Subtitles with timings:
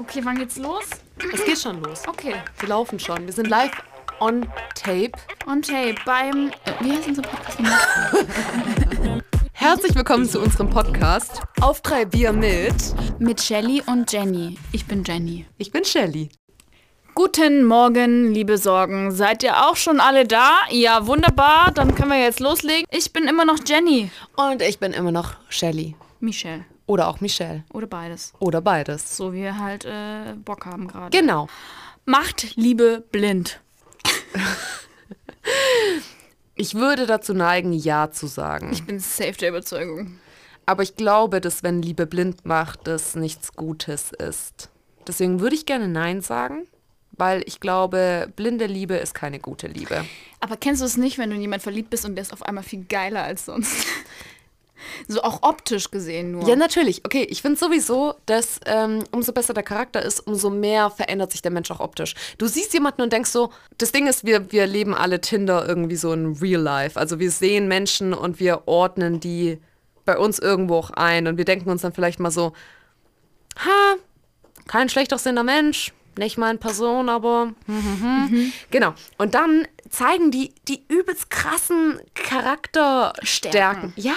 [0.00, 0.84] Okay, wann geht's los?
[1.34, 2.06] Es geht schon los.
[2.06, 2.36] Okay.
[2.60, 3.26] Wir laufen schon.
[3.26, 3.72] Wir sind live
[4.20, 5.10] on tape.
[5.44, 6.52] On tape beim.
[6.64, 7.58] Äh, wie heißt unser Podcast?
[9.52, 12.76] Herzlich willkommen zu unserem Podcast Auf drei Bier mit.
[13.18, 14.56] Mit Shelly und Jenny.
[14.70, 15.46] Ich bin Jenny.
[15.58, 16.28] Ich bin Shelly.
[17.16, 19.10] Guten Morgen, liebe Sorgen.
[19.10, 20.60] Seid ihr auch schon alle da?
[20.70, 21.72] Ja, wunderbar.
[21.72, 22.84] Dann können wir jetzt loslegen.
[22.92, 24.12] Ich bin immer noch Jenny.
[24.36, 25.96] Und ich bin immer noch Shelly.
[26.20, 26.64] Michelle.
[26.88, 27.62] Oder auch Michelle.
[27.72, 28.32] Oder beides.
[28.40, 29.16] Oder beides.
[29.16, 31.16] So wie wir halt äh, Bock haben gerade.
[31.16, 31.46] Genau.
[32.04, 33.60] Macht Liebe blind.
[36.60, 38.72] Ich würde dazu neigen, Ja zu sagen.
[38.72, 40.18] Ich bin safe der Überzeugung.
[40.66, 44.68] Aber ich glaube, dass wenn Liebe blind macht, das nichts Gutes ist.
[45.06, 46.66] Deswegen würde ich gerne Nein sagen,
[47.12, 50.04] weil ich glaube, blinde Liebe ist keine gute Liebe.
[50.40, 52.42] Aber kennst du es nicht, wenn du in jemanden verliebt bist und der ist auf
[52.42, 53.86] einmal viel geiler als sonst?
[55.08, 56.48] So auch optisch gesehen nur.
[56.48, 57.04] Ja, natürlich.
[57.04, 61.42] Okay, ich finde sowieso, dass ähm, umso besser der Charakter ist, umso mehr verändert sich
[61.42, 62.14] der Mensch auch optisch.
[62.38, 65.96] Du siehst jemanden und denkst so, das Ding ist, wir, wir leben alle Tinder irgendwie
[65.96, 66.98] so in Real Life.
[66.98, 69.58] Also wir sehen Menschen und wir ordnen die
[70.04, 72.52] bei uns irgendwo auch ein und wir denken uns dann vielleicht mal so,
[73.58, 73.96] ha,
[74.66, 78.30] kein schlecht aussehender Mensch, nicht mal in Person, aber hm, hm, hm.
[78.30, 78.52] Mhm.
[78.70, 78.94] genau.
[79.18, 83.26] Und dann zeigen die die übelst krassen Charakterstärken.
[83.26, 83.92] Stärken.
[83.96, 84.14] Ja,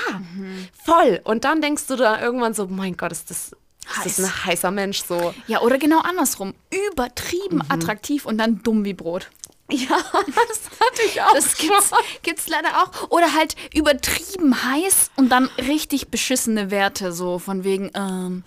[0.83, 1.22] voll.
[1.23, 4.16] Und dann denkst du da irgendwann so, mein Gott, ist das, ist Heiß.
[4.17, 5.33] das ein heißer Mensch so.
[5.47, 6.53] Ja, oder genau andersrum.
[6.89, 9.30] Übertrieben attraktiv und dann dumm wie Brot.
[9.72, 11.33] Ja, das hatte ich auch.
[11.33, 11.92] Das gibt's,
[12.23, 13.09] gibt's leider auch.
[13.09, 18.44] Oder halt übertrieben heiß und dann richtig beschissene Werte, so von wegen, ähm,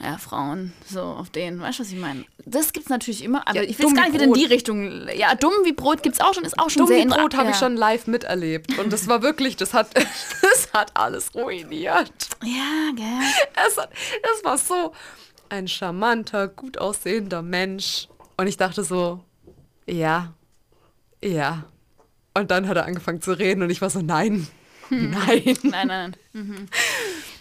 [0.00, 2.24] ja, Frauen, so auf den, weißt du, was ich meine?
[2.44, 4.44] Das gibt's natürlich immer, aber Ja, ich will dumm gar wie nicht wieder in die.
[4.44, 5.08] Richtung.
[5.16, 7.34] Ja, dumm wie Brot gibt's auch schon, ist auch schon Dumm sehr wie in- Brot
[7.36, 7.60] habe ich ja.
[7.66, 8.76] schon live miterlebt.
[8.78, 9.88] Und das war wirklich, das hat,
[10.42, 12.10] das hat alles ruiniert.
[12.42, 13.20] Ja, gell?
[13.68, 13.90] Es, hat,
[14.36, 14.92] es war so
[15.48, 18.08] ein charmanter, gut aussehender Mensch.
[18.36, 19.20] Und ich dachte so,
[19.86, 20.34] ja,
[21.22, 21.64] ja.
[22.36, 24.48] Und dann hat er angefangen zu reden und ich war so, nein,
[24.90, 25.42] nein.
[25.44, 26.16] Nein, nein, nein.
[26.32, 26.66] Mhm.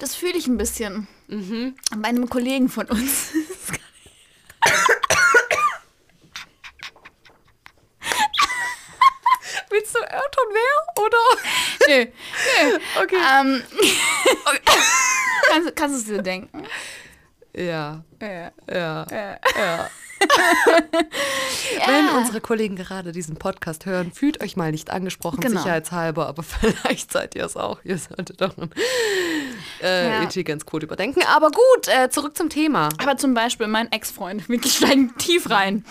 [0.03, 1.07] Das fühle ich ein bisschen.
[1.29, 3.31] Bei einem Kollegen von uns.
[9.69, 11.03] Willst du Irrton wer?
[11.03, 11.17] Oder?
[11.87, 12.79] Nö, nö.
[13.01, 13.15] Okay.
[13.15, 13.63] Ähm,
[15.49, 16.63] kannst, kannst du es dir denken?
[17.55, 18.51] Ja, Ja.
[18.69, 19.37] ja, Ja.
[19.57, 19.89] ja.
[21.85, 25.59] Wenn unsere Kollegen gerade diesen Podcast hören, fühlt euch mal nicht angesprochen, Genau.
[25.59, 27.79] sicherheitshalber, aber vielleicht seid ihr es auch.
[27.83, 28.55] Ihr solltet doch
[29.83, 30.21] äh, Ja.
[30.21, 31.21] Intelligenzcode überdenken.
[31.27, 32.89] Aber gut, äh, zurück zum Thema.
[32.97, 35.85] Aber zum Beispiel mein Ex-Freund, wir steigen tief rein.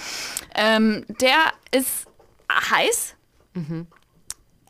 [0.55, 1.37] Ähm, der
[1.71, 2.07] ist
[2.51, 3.15] heiß,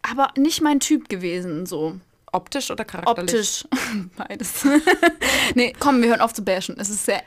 [0.02, 1.98] aber nicht mein Typ gewesen, so
[2.34, 3.34] Optisch oder charakterlich?
[3.34, 3.64] optisch.
[4.16, 4.64] Beides.
[5.54, 6.76] nee, komm, wir hören auf zu bashen.
[6.78, 7.22] Es ist sehr.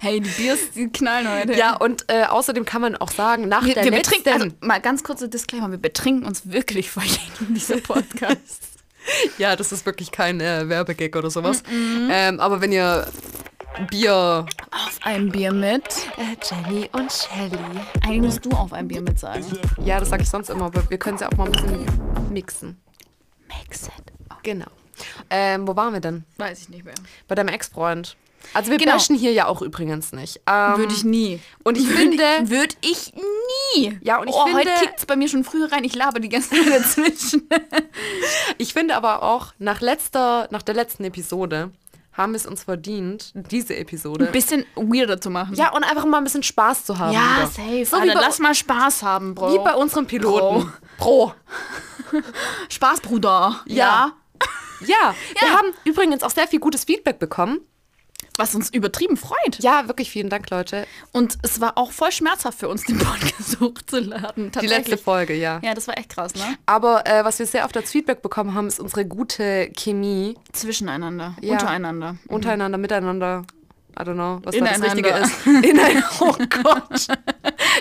[0.00, 1.54] hey, die Biers, die knallen heute.
[1.54, 4.22] Ja, und äh, außerdem kann man auch sagen, nach Wir, der wir letzten...
[4.22, 8.75] betrinken, also mal ganz kurzer Disclaimer, wir betrinken uns wirklich vor jedem dieser Podcasts.
[9.38, 11.62] ja, das ist wirklich kein äh, Werbegag oder sowas.
[11.70, 13.06] Ähm, aber wenn ihr
[13.90, 14.46] Bier...
[14.70, 15.84] auf ein Bier mit.
[16.16, 17.58] Äh, Jenny und Shelly.
[18.02, 19.44] Eigentlich musst du auf ein Bier mit sagen.
[19.84, 21.86] Ja, das sage ich sonst immer, aber wir können es ja auch mal ein bisschen
[22.32, 22.80] mixen.
[23.48, 23.92] Mix it.
[24.42, 24.66] Genau.
[25.28, 26.24] Ähm, wo waren wir denn?
[26.38, 26.94] Weiß ich nicht mehr.
[27.28, 28.16] Bei deinem Ex-Freund.
[28.54, 28.92] Also wir Genau.
[28.92, 30.40] bashen hier ja auch übrigens nicht.
[30.46, 31.40] Ähm, Würde ich nie.
[31.64, 32.16] Und ich finde...
[32.44, 33.20] Würde ich nie.
[34.02, 35.84] Ja, und ich oh, finde- heute kickt es bei mir schon früher rein.
[35.84, 37.48] Ich laber die ganze Zeit dazwischen.
[38.58, 41.70] Ich finde aber auch, nach, letzter, nach der letzten Episode
[42.12, 44.26] haben wir es uns verdient, diese Episode.
[44.26, 45.54] Ein bisschen weirder zu machen.
[45.54, 47.12] Ja, und einfach mal ein bisschen Spaß zu haben.
[47.12, 47.46] ja wieder.
[47.46, 47.84] safe.
[47.84, 49.52] So wie Alter, bei, lass mal Spaß haben, Bro.
[49.52, 50.72] wie bei unserem Piloten.
[50.96, 51.34] Pro.
[52.70, 53.60] Spaß, Bruder.
[53.66, 54.12] Ja.
[54.80, 55.54] Ja, wir Ja.
[55.56, 57.60] haben übrigens auch sehr viel gutes Feedback bekommen.
[58.38, 59.58] Was uns übertrieben freut.
[59.60, 60.86] Ja, wirklich vielen Dank, Leute.
[61.12, 64.50] Und es war auch voll schmerzhaft für uns, den Podcast hochzuladen.
[64.60, 65.60] Die letzte Folge, ja.
[65.62, 66.56] Ja, das war echt krass, ne?
[66.66, 71.36] Aber äh, was wir sehr oft als Feedback bekommen haben, ist unsere gute Chemie Zwischeneinander,
[71.40, 71.52] Ja.
[71.52, 72.16] untereinander.
[72.28, 73.44] untereinander, miteinander.
[73.98, 75.46] I don't know, was da das Richtige ist.
[75.46, 76.04] Ineinander.
[76.20, 77.06] Oh Gott.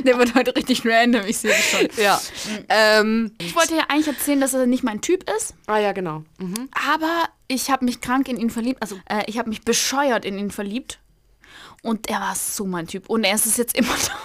[0.03, 1.88] Der wird heute richtig random, ich sehe das schon.
[2.03, 2.21] Ja.
[2.69, 6.23] Ähm, Ich wollte ja eigentlich erzählen, dass er nicht mein Typ ist, ah ja, genau.
[6.38, 6.69] Mhm.
[6.94, 8.81] aber ich habe mich krank in ihn verliebt.
[8.81, 11.00] Also, äh, ich habe mich bescheuert in ihn verliebt.
[11.83, 13.09] Und er war so mein Typ.
[13.09, 14.09] Und er ist es jetzt immer noch.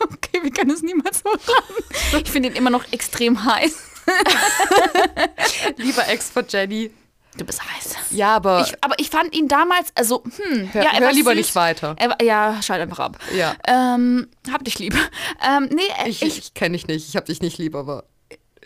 [0.00, 2.22] Okay, wir können es niemals hochladen.
[2.22, 3.74] Ich finde ihn immer noch extrem heiß.
[5.76, 6.92] Lieber Ex von Jenny.
[7.38, 7.94] Du bist heiß.
[8.10, 11.12] Ja, aber Ich, aber ich fand ihn damals, also, hm, hör, ja, er hör war
[11.12, 11.38] lieber süß.
[11.38, 11.94] nicht weiter.
[11.98, 13.18] Er ja, schalt einfach ab.
[13.34, 13.54] Ja.
[13.66, 14.94] Ähm, hab dich lieb.
[15.48, 18.04] Ähm, nee, Ich, ich, ich, kenne dich nicht, ich habe dich nicht lieb, aber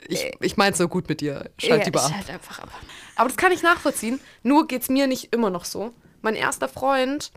[0.09, 1.51] ich, ich meine so gut mit dir.
[1.59, 2.11] Schalt ja, lieber ab.
[2.11, 2.71] schalt einfach ab.
[3.17, 4.19] Aber das kann ich nachvollziehen.
[4.43, 5.93] Nur geht es mir nicht immer noch so.
[6.23, 7.31] Mein erster Freund,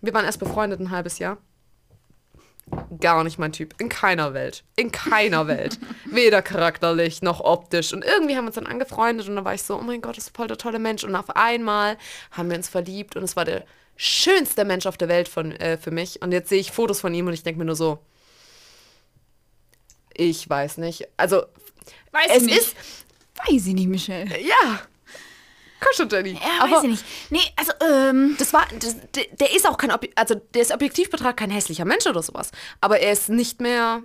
[0.00, 1.38] wir waren erst befreundet ein halbes Jahr.
[3.00, 3.74] Gar nicht mein Typ.
[3.80, 4.64] In keiner Welt.
[4.76, 5.78] In keiner Welt.
[6.06, 7.92] Weder charakterlich noch optisch.
[7.92, 10.16] Und irgendwie haben wir uns dann angefreundet und dann war ich so, oh mein Gott,
[10.16, 11.04] das ist voll der tolle Mensch.
[11.04, 11.96] Und auf einmal
[12.32, 13.64] haben wir uns verliebt und es war der
[13.96, 16.22] schönste Mensch auf der Welt von, äh, für mich.
[16.22, 17.98] Und jetzt sehe ich Fotos von ihm und ich denke mir nur so,
[20.14, 21.08] ich weiß nicht.
[21.16, 21.42] Also,
[22.12, 22.58] Weiß es ich nicht.
[22.58, 22.76] ist,
[23.46, 24.40] Weiß ich nicht, Michelle.
[24.40, 24.80] ja.
[25.80, 26.32] Komm schon, Jenny.
[26.34, 27.04] Ja, weiß ich nicht.
[27.30, 28.36] Nee, also, ähm.
[28.38, 31.50] Das war, das, der, der ist auch kein, Ob also der ist objektiv betrachtet kein
[31.50, 32.50] hässlicher Mensch oder sowas.
[32.80, 34.02] Aber er ist nicht mehr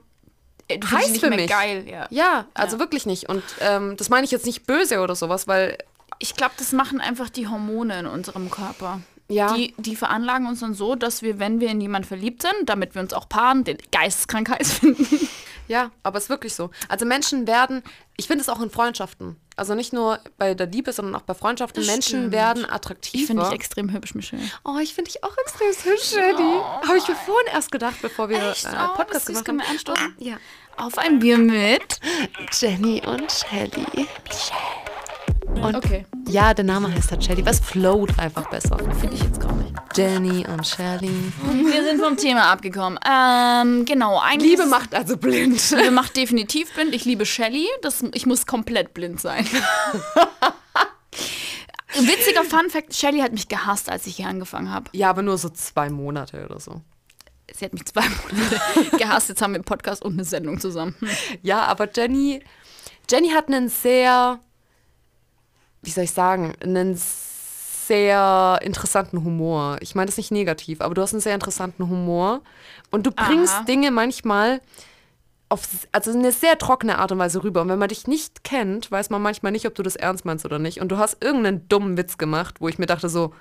[0.69, 1.49] Du findest heiß nicht für mehr mich.
[1.49, 2.07] geil, ja.
[2.09, 3.27] Ja, also wirklich nicht.
[3.29, 5.77] Und ähm, das meine ich jetzt nicht böse oder sowas, weil
[6.19, 9.01] Ich glaube, das machen einfach die Hormone in unserem Körper.
[9.29, 9.53] Ja.
[9.53, 12.93] Die, die veranlagen uns dann so, dass wir, wenn wir in jemanden verliebt sind, damit
[12.93, 15.07] wir uns auch paaren, den geisteskrank heiß finden.
[15.67, 16.69] ja, aber es ist wirklich so.
[16.87, 17.83] Also Menschen werden,
[18.17, 21.33] ich finde es auch in Freundschaften, also nicht nur bei der Liebe, sondern auch bei
[21.33, 22.31] Freundschaften, Das Menschen stimmt.
[22.31, 23.21] werden attraktiver.
[23.21, 24.41] Ich finde dich extrem hübsch, Michelle.
[24.63, 26.59] Oh, ich finde dich auch extrem hübsch, Jenny.
[26.87, 28.65] Habe ich mir vorhin erst gedacht, bevor wir Echt?
[28.65, 29.67] äh, Oh, Podcast gemacht können haben.
[29.67, 30.15] wir anstoßen?
[30.19, 30.37] Ja.
[30.77, 31.99] Auf ein Bier mit.
[32.59, 34.07] Jenny und Shelly.
[35.61, 36.05] Und Okay.
[36.27, 37.45] ja, der Name heißt halt Shelly.
[37.45, 38.77] Was float einfach besser.
[38.99, 39.73] Finde ich jetzt gar nicht.
[39.95, 41.11] Jenny und Shelly.
[41.71, 42.99] Wir sind vom Thema abgekommen.
[43.09, 44.19] Ähm, genau.
[44.19, 45.71] Eigentlich Liebe macht also blind.
[45.71, 46.93] Liebe macht definitiv blind.
[46.95, 47.67] Ich liebe Shelly.
[47.81, 49.45] Das, ich muss komplett blind sein.
[51.95, 54.89] Witziger Fun Fact: Shelly hat mich gehasst, als ich hier angefangen habe.
[54.93, 56.81] Ja, aber nur so zwei Monate oder so.
[57.53, 59.29] Sie hat mich zwei Monate gehasst.
[59.29, 60.95] Jetzt haben wir einen Podcast und eine Sendung zusammen.
[61.43, 62.41] Ja, aber Jenny,
[63.11, 64.39] Jenny hat einen sehr,
[65.83, 69.77] wie soll ich sagen, einen sehr interessanten Humor.
[69.81, 72.41] Ich meine das nicht negativ, aber du hast einen sehr interessanten Humor
[72.91, 73.63] und du bringst Aha.
[73.63, 74.61] Dinge manchmal
[75.49, 77.61] auf also eine sehr trockene Art und Weise rüber.
[77.61, 80.45] Und wenn man dich nicht kennt, weiß man manchmal nicht, ob du das ernst meinst
[80.45, 80.79] oder nicht.
[80.79, 83.33] Und du hast irgendeinen dummen Witz gemacht, wo ich mir dachte so,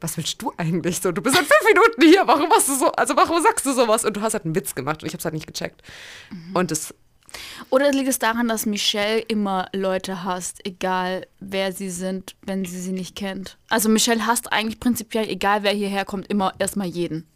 [0.00, 1.12] was willst du eigentlich so?
[1.12, 4.04] Du bist seit fünf Minuten hier, warum machst du so, also warum sagst du sowas?
[4.04, 5.82] Und du hast halt einen Witz gemacht und ich habe es halt nicht gecheckt.
[6.54, 6.94] Und das
[7.70, 12.80] Oder liegt es daran, dass Michelle immer Leute hasst, egal wer sie sind, wenn sie
[12.80, 13.56] sie nicht kennt?
[13.68, 17.26] Also Michelle hasst eigentlich prinzipiell, egal wer hierher kommt, immer erstmal jeden.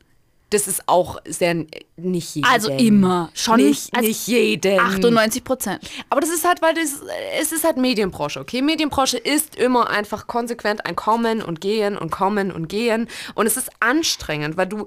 [0.50, 2.46] Das ist auch sehr nicht jeden.
[2.46, 3.30] Also immer.
[3.34, 4.78] Schon nicht, als nicht jeden.
[4.78, 5.80] 98 Prozent.
[6.10, 7.02] Aber das ist halt, weil das,
[7.40, 8.62] es ist halt Medienbranche, okay?
[8.62, 13.08] Medienbranche ist immer einfach konsequent ein Kommen und Gehen und Kommen und Gehen.
[13.34, 14.86] Und es ist anstrengend, weil du,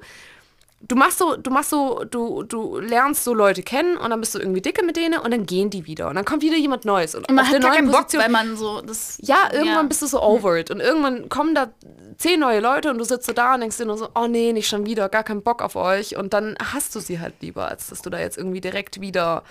[0.82, 4.36] du machst so, du machst so, du, du lernst so Leute kennen und dann bist
[4.36, 6.08] du irgendwie dicke mit denen und dann gehen die wieder.
[6.10, 7.16] Und dann kommt wieder jemand Neues.
[7.16, 9.18] Und, Und man hat gar keinen Bock, weil man so das.
[9.22, 9.84] ja, irgendwann Ja.
[9.84, 10.70] bist du so over it.
[10.72, 11.70] Und irgendwann kommen da
[12.18, 14.54] zehn neue Leute und du sitzt so da und denkst dir nur so, oh nee,
[14.54, 16.16] nicht schon wieder, gar keinen Bock auf euch.
[16.16, 19.44] Und dann hast du sie halt lieber, als dass du da jetzt irgendwie direkt wieder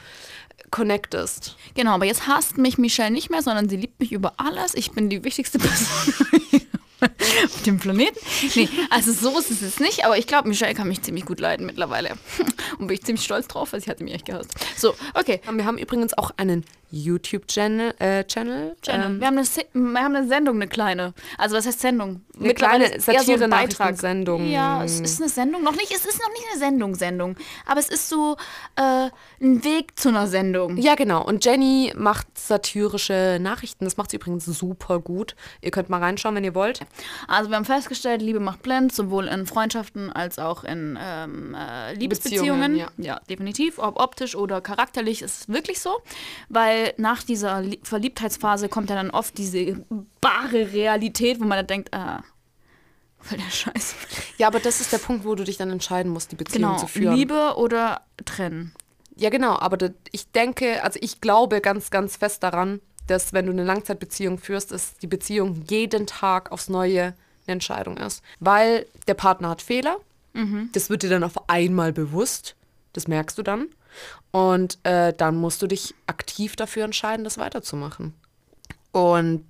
[0.71, 1.57] connectest.
[1.75, 4.75] Genau, aber jetzt hasst mich Michelle nicht mehr, sondern sie liebt mich über alles.
[4.75, 6.63] Ich bin die wichtigste Person
[7.45, 8.19] auf dem Planeten.
[8.55, 11.41] Nee, also so ist es jetzt nicht, aber ich glaube, Michelle kann mich ziemlich gut
[11.41, 12.15] leiden mittlerweile.
[12.79, 14.55] Und bin ich ziemlich stolz drauf, weil sie hatte mich echt gehasst.
[14.77, 15.41] So, okay.
[15.51, 17.95] Wir haben übrigens auch einen YouTube-Channel.
[17.99, 21.15] Äh, Channel, Jenna, ähm, wir, haben eine, Se- wir haben eine Sendung, eine kleine.
[21.39, 22.23] Also was heißt Sendung?
[22.39, 24.49] Eine kleine eher so Satire-Nachrichtensendung.
[24.49, 25.63] Ja, es ist eine Sendung.
[25.63, 27.37] Noch nicht, es ist noch nicht eine Sendung, Sendung.
[27.65, 28.37] Aber es ist so
[28.77, 29.09] äh,
[29.41, 30.77] ein Weg zu einer Sendung.
[30.77, 31.25] ja, genau.
[31.25, 33.85] Und Jenny macht satirische Nachrichten.
[33.85, 35.35] Das macht sie übrigens super gut.
[35.63, 36.81] Ihr könnt mal reinschauen, wenn ihr wollt.
[37.27, 41.95] Also wir haben festgestellt, Liebe macht blind, sowohl in Freundschaften als auch in ähm, äh,
[41.95, 42.73] Liebesbeziehungen.
[42.75, 43.21] Beziehungen, ja.
[43.31, 43.79] definitiv.
[43.79, 46.01] Ob optisch oder charakterlich ist es wirklich so.
[46.49, 49.85] Weil nach dieser Lie- Verliebtheitsphase kommt ja dann oft diese
[50.21, 52.23] bare Realität, wo man dann denkt, ah,
[53.19, 53.95] voll der Scheiß.
[54.39, 56.77] Ja, aber das ist der Punkt, wo du dich dann entscheiden musst, die Beziehung Genau,
[56.79, 57.17] zu führen.
[57.17, 58.73] Liebe oder trennen.
[59.17, 63.47] Ja, genau, aber da- ich denke, also ich glaube ganz, ganz fest daran, dass wenn
[63.47, 67.03] du eine Langzeitbeziehung führst, dass die Beziehung jeden Tag aufs Neue
[67.47, 68.23] eine Entscheidung ist.
[68.41, 69.97] Weil der Partner hat Fehler,
[70.73, 72.57] das wird dir dann auf einmal bewusst,
[72.93, 73.69] das merkst du dann.
[74.31, 78.15] Und äh, dann musst du dich aktiv dafür entscheiden, das weiterzumachen.
[78.93, 79.45] Und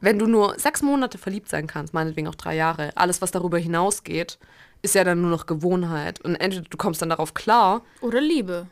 [0.00, 3.58] wenn du nur sechs Monate verliebt sein kannst, meinetwegen auch drei Jahre, alles, was darüber
[3.58, 4.38] hinausgeht,
[4.82, 6.20] ist ja dann nur noch Gewohnheit.
[6.20, 8.66] Und entweder du kommst dann darauf klar, Oder Liebe.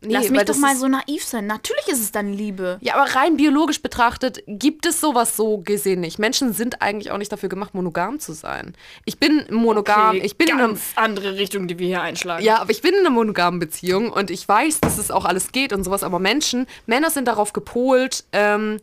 [0.00, 1.46] Nee, Lass mich doch mal so naiv sein.
[1.46, 2.78] Natürlich ist es dann Liebe.
[2.80, 6.18] Ja, aber rein biologisch betrachtet gibt es sowas so gesehen nicht.
[6.18, 8.74] Menschen sind eigentlich auch nicht dafür gemacht, monogam zu sein.
[9.04, 12.44] Ich bin monogam, ich bin in einem, ganz andere Richtung, die wir hier einschlagen.
[12.44, 15.52] ja, aber ich bin in einer monogamen Beziehung und ich weiß, dass es auch alles
[15.52, 18.78] geht und sowas, aber Menschen, Männer sind darauf gepolt, ähm,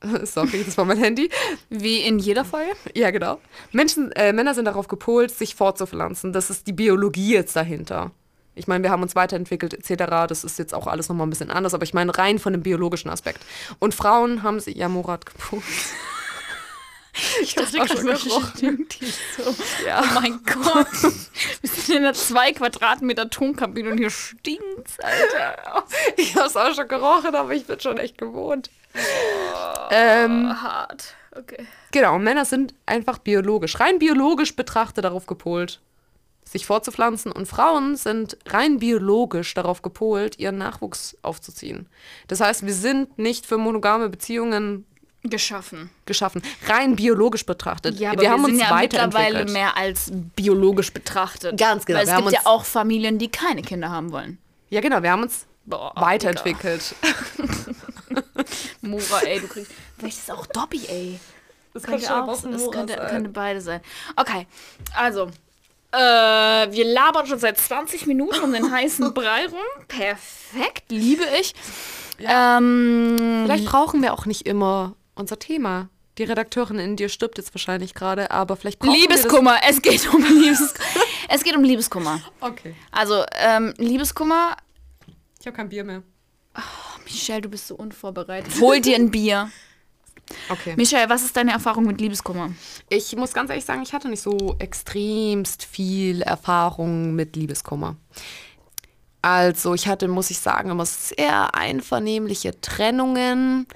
[0.24, 1.28] sorry, das war mein Handy.
[1.70, 2.72] Wie in jeder Folge.
[2.94, 3.40] Ja, genau.
[3.72, 6.32] Menschen, äh, Männer sind darauf gepolt, sich fortzupflanzen.
[6.32, 8.12] Das ist die Biologie jetzt dahinter.
[8.58, 10.26] Ich meine, wir haben uns weiterentwickelt etc.
[10.28, 12.62] Das ist jetzt auch alles nochmal ein bisschen anders, aber ich meine rein von dem
[12.62, 13.44] biologischen Aspekt.
[13.78, 15.62] Und Frauen haben sich, ja, Murat gepolt.
[17.42, 18.52] Ich dachte gerade gerochen.
[18.56, 19.54] stimmt hier so.
[19.84, 20.02] Ja.
[20.02, 21.02] Oh mein Gott.
[21.60, 25.84] Wir sind in einer zwei Quadratmeter Tonkabine und hier stinkt's, Alter.
[26.16, 28.70] Ich habe es auch schon gerochen, aber ich bin schon echt gewohnt.
[29.90, 31.14] Ähm, Hart.
[31.36, 31.66] Okay.
[31.92, 35.80] genau, Männer sind einfach biologisch, rein biologisch betrachtet darauf gepolt,
[36.50, 41.88] sich fortzupflanzen und Frauen sind rein biologisch darauf gepolt, ihren Nachwuchs aufzuziehen.
[42.26, 44.86] Das heißt, wir sind nicht für monogame Beziehungen
[45.24, 45.90] Geschaffen.
[46.06, 47.98] geschaffen, rein biologisch betrachtet.
[47.98, 51.58] Ja, aber wir haben sind uns ja mittlerweile mehr als biologisch betrachtet.
[51.58, 54.38] Ganz genau, Weil es wir haben gibt ja auch Familien, die keine Kinder haben wollen.
[54.70, 56.94] Ja, genau, wir haben uns Boah, weiterentwickelt.
[58.80, 59.72] Mora, ey, du kriegst.
[59.98, 61.20] Vielleicht ist es auch Dobby, ey.
[61.74, 63.80] Das Könnte auch, das könnte, könnte beide sein.
[64.16, 64.46] Okay,
[64.94, 65.30] also.
[65.92, 69.58] Äh, wir labern schon seit 20 Minuten um den heißen Brei rum.
[69.88, 71.54] Perfekt, liebe ich.
[72.20, 75.88] Ähm, Vielleicht brauchen wir auch nicht immer unser Thema.
[76.18, 80.22] Die Redakteurin in dir stirbt jetzt wahrscheinlich gerade, aber vielleicht brauchen Liebeskummer, es geht um
[80.42, 80.74] Liebes
[81.28, 82.20] es geht um Liebeskummer.
[82.40, 82.48] wir.
[82.48, 82.74] Okay.
[82.90, 84.56] Also, ähm, Liebeskummer,
[85.40, 86.02] Ich habe kein Bier mehr.
[87.04, 88.52] Michelle, du bist so unvorbereitet.
[88.60, 89.50] Hol dir ein Bier.
[90.48, 90.74] Okay.
[90.76, 92.50] Michelle, was ist deine Erfahrung mit Liebeskummer?
[92.88, 97.96] Ich muss ganz ehrlich sagen, ich hatte nicht so extremst viel Erfahrung mit Liebeskummer.
[99.22, 103.66] Also ich hatte, muss ich sagen, immer sehr einvernehmliche Trennungen.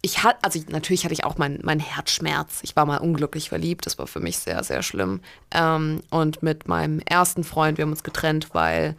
[0.00, 2.60] Ich hatte, also ich, natürlich hatte ich auch meinen mein Herzschmerz.
[2.62, 3.84] Ich war mal unglücklich verliebt.
[3.86, 5.20] Das war für mich sehr, sehr schlimm.
[5.50, 8.96] Ähm, und mit meinem ersten Freund, wir haben uns getrennt, weil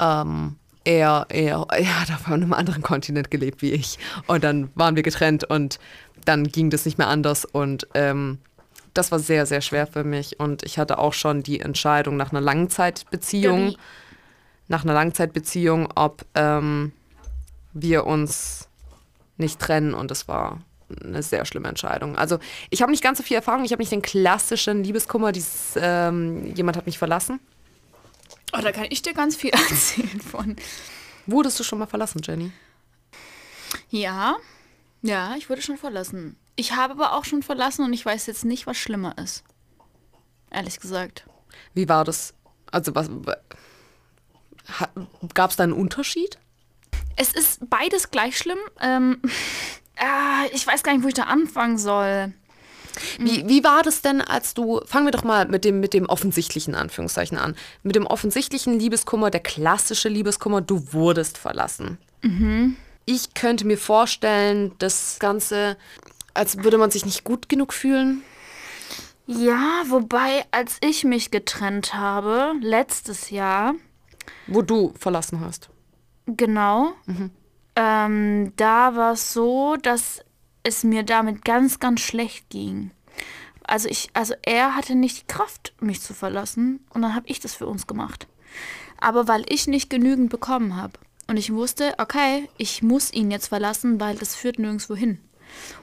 [0.00, 3.98] ähm, er, er, er hat auf einem anderen Kontinent gelebt wie ich.
[4.26, 5.78] Und dann waren wir getrennt und
[6.24, 7.44] dann ging das nicht mehr anders.
[7.44, 8.38] Und ähm,
[8.94, 10.38] das war sehr, sehr schwer für mich.
[10.38, 13.76] Und ich hatte auch schon die Entscheidung nach einer Langzeitbeziehung, Ja,
[14.68, 16.92] nach einer Langzeitbeziehung, ob ähm,
[17.72, 18.68] wir uns
[19.36, 19.94] nicht trennen.
[19.94, 20.60] Und das war
[21.04, 22.16] eine sehr schlimme Entscheidung.
[22.16, 22.38] Also
[22.70, 23.64] ich habe nicht ganz so viel Erfahrung.
[23.64, 27.40] Ich habe nicht den klassischen Liebeskummer, dieses ähm, jemand hat mich verlassen.
[28.52, 30.56] Oh, da kann ich dir ganz viel erzählen von.
[31.26, 32.52] Wurdest du schon mal verlassen, Jenny?
[33.90, 34.36] Ja,
[35.02, 36.36] ja, ich wurde schon verlassen.
[36.56, 39.42] Ich habe aber auch schon verlassen und ich weiß jetzt nicht, was schlimmer ist.
[40.50, 41.24] Ehrlich gesagt.
[41.74, 42.34] Wie war das?
[42.70, 43.10] Also was
[45.34, 46.38] gab es da einen Unterschied?
[47.16, 48.58] Es ist beides gleich schlimm.
[48.80, 49.20] Ähm,
[49.96, 52.32] ah, ich weiß gar nicht, wo ich da anfangen soll.
[53.18, 56.06] Wie, wie war das denn, als du, fangen wir doch mal mit dem, mit dem
[56.06, 61.98] offensichtlichen Anführungszeichen an, mit dem offensichtlichen Liebeskummer, der klassische Liebeskummer, du wurdest verlassen.
[63.04, 65.76] Ich könnte mir vorstellen, das Ganze,
[66.34, 68.22] als würde man sich nicht gut genug fühlen.
[69.26, 73.74] Ja, wobei, als ich mich getrennt habe, letztes Jahr,
[74.46, 75.68] Wo du verlassen hast.
[76.26, 76.92] genau,
[77.74, 80.22] ähm, da war es so, dass
[80.62, 82.90] es mir damit ganz, ganz schlecht ging.
[83.64, 87.40] Also ich, also er hatte nicht die Kraft, mich zu verlassen und dann habe ich
[87.40, 88.26] das für uns gemacht.
[89.00, 90.94] Aber weil ich nicht genügend bekommen habe
[91.28, 95.18] und ich wusste, okay, ich muss ihn jetzt verlassen, weil das führt nirgendwo hin.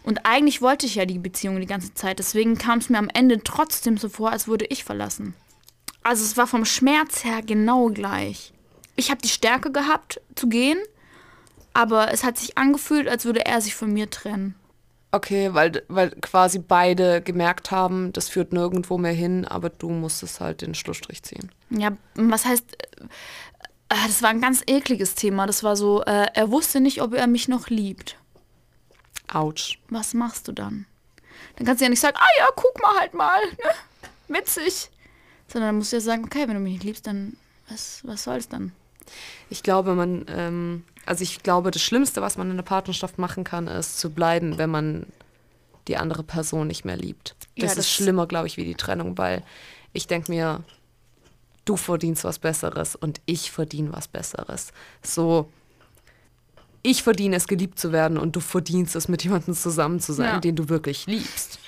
[0.03, 3.09] Und eigentlich wollte ich ja die Beziehung die ganze Zeit, deswegen kam es mir am
[3.09, 5.35] Ende trotzdem so vor, als würde ich verlassen.
[6.01, 8.53] Also es war vom Schmerz her genau gleich.
[8.95, 10.79] Ich habe die Stärke gehabt zu gehen,
[11.73, 14.55] aber es hat sich angefühlt, als würde er sich von mir trennen.
[15.11, 20.39] Okay, weil, weil quasi beide gemerkt haben, das führt nirgendwo mehr hin, aber du musstest
[20.39, 21.51] halt den Schlussstrich ziehen.
[21.71, 22.65] Ja, was heißt,
[22.99, 23.05] äh,
[23.89, 25.47] äh, das war ein ganz ekliges Thema.
[25.47, 28.17] Das war so, äh, er wusste nicht, ob er mich noch liebt.
[29.27, 29.79] Autsch.
[29.89, 30.85] Was machst du dann?
[31.55, 33.71] Dann kannst du ja nicht sagen, ah ja, guck mal halt mal, ne?
[34.27, 34.89] witzig.
[35.47, 37.35] Sondern dann musst du ja sagen, okay, wenn du mich nicht liebst, dann
[37.67, 38.73] was, was soll's dann?
[39.49, 43.43] Ich glaube, man, ähm, also ich glaube, das Schlimmste, was man in der Partnerschaft machen
[43.43, 45.05] kann, ist zu bleiben, wenn man
[45.87, 47.35] die andere Person nicht mehr liebt.
[47.55, 49.43] Ja, Das das- ist schlimmer, glaube ich, wie die Trennung, weil
[49.93, 50.63] ich denke mir,
[51.65, 54.71] du verdienst was Besseres und ich verdiene was Besseres.
[55.03, 55.49] So,
[56.81, 60.35] ich verdiene es, geliebt zu werden und du verdienst es, mit jemandem zusammen zu sein,
[60.35, 60.39] Ja.
[60.39, 61.59] den du wirklich liebst.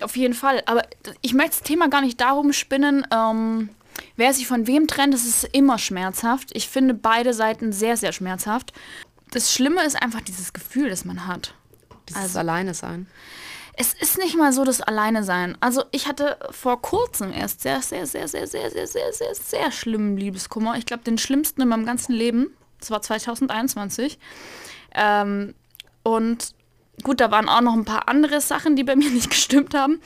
[0.00, 0.62] Auf jeden Fall.
[0.66, 0.82] Aber
[1.22, 3.70] ich möchte das Thema gar nicht darum spinnen, ähm,
[4.16, 5.14] wer sich von wem trennt.
[5.14, 6.50] Das ist immer schmerzhaft.
[6.54, 8.72] Ich finde beide Seiten sehr, sehr schmerzhaft.
[9.30, 11.54] Das Schlimme ist einfach dieses Gefühl, das man hat.
[12.08, 13.06] Dieses Also- Alleine sein.
[13.80, 15.56] Es ist nicht mal so das Alleine sein.
[15.60, 19.70] Also ich hatte vor kurzem erst sehr, sehr, sehr, sehr, sehr, sehr, sehr, sehr, sehr
[19.70, 20.76] schlimmen Liebeskummer.
[20.78, 22.48] Ich glaube, den schlimmsten in meinem ganzen Leben.
[22.80, 24.18] Das war 2021.
[24.94, 25.54] Ähm,
[26.02, 26.54] und
[27.02, 30.00] gut, da waren auch noch ein paar andere Sachen, die bei mir nicht gestimmt haben.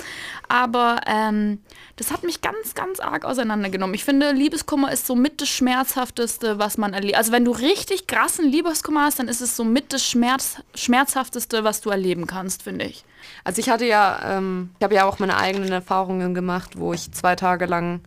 [0.49, 1.61] Aber ähm,
[1.97, 3.95] das hat mich ganz, ganz arg auseinandergenommen.
[3.95, 7.17] Ich finde, Liebeskummer ist so mit das Schmerzhafteste, was man erlebt.
[7.17, 11.65] Also wenn du richtig krassen Liebeskummer hast, dann ist es so mit das Schmerz Schmerzhafteste,
[11.65, 13.05] was du erleben kannst, finde ich.
[13.45, 17.13] Also ich hatte ja, ähm, ich habe ja auch meine eigenen Erfahrungen gemacht, wo ich
[17.13, 18.01] zwei Tage lang,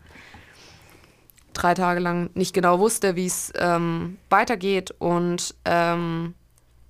[1.53, 4.93] drei Tage lang nicht genau wusste, wie es ähm, weitergeht.
[4.99, 6.33] Und ähm,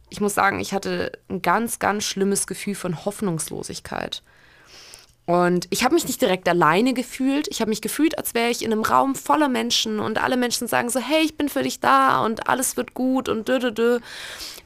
[0.10, 4.22] ich muss sagen, ich hatte ein ganz, ganz schlimmes Gefühl von Hoffnungslosigkeit.
[5.26, 7.48] Und ich habe mich nicht direkt alleine gefühlt.
[7.50, 10.68] Ich habe mich gefühlt, als wäre ich in einem Raum voller Menschen und alle Menschen
[10.68, 13.72] sagen so, hey, ich bin für dich da und alles wird gut und dö, dö,
[13.72, 14.00] dö.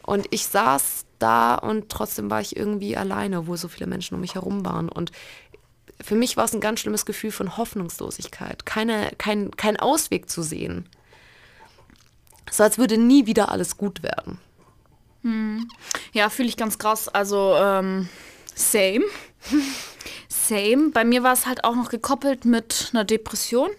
[0.03, 4.21] Und ich saß da und trotzdem war ich irgendwie alleine, obwohl so viele Menschen um
[4.21, 4.89] mich herum waren.
[4.89, 5.13] Und
[6.01, 10.41] für mich war es ein ganz schlimmes Gefühl von Hoffnungslosigkeit, keine, kein, kein Ausweg zu
[10.41, 10.89] sehen.
[12.51, 14.39] So als würde nie wieder alles gut werden.
[15.23, 15.69] Hm.
[16.13, 17.07] Ja, fühle ich ganz krass.
[17.07, 18.09] Also, ähm,
[18.55, 19.05] same.
[20.27, 20.89] same.
[20.91, 23.69] Bei mir war es halt auch noch gekoppelt mit einer Depression.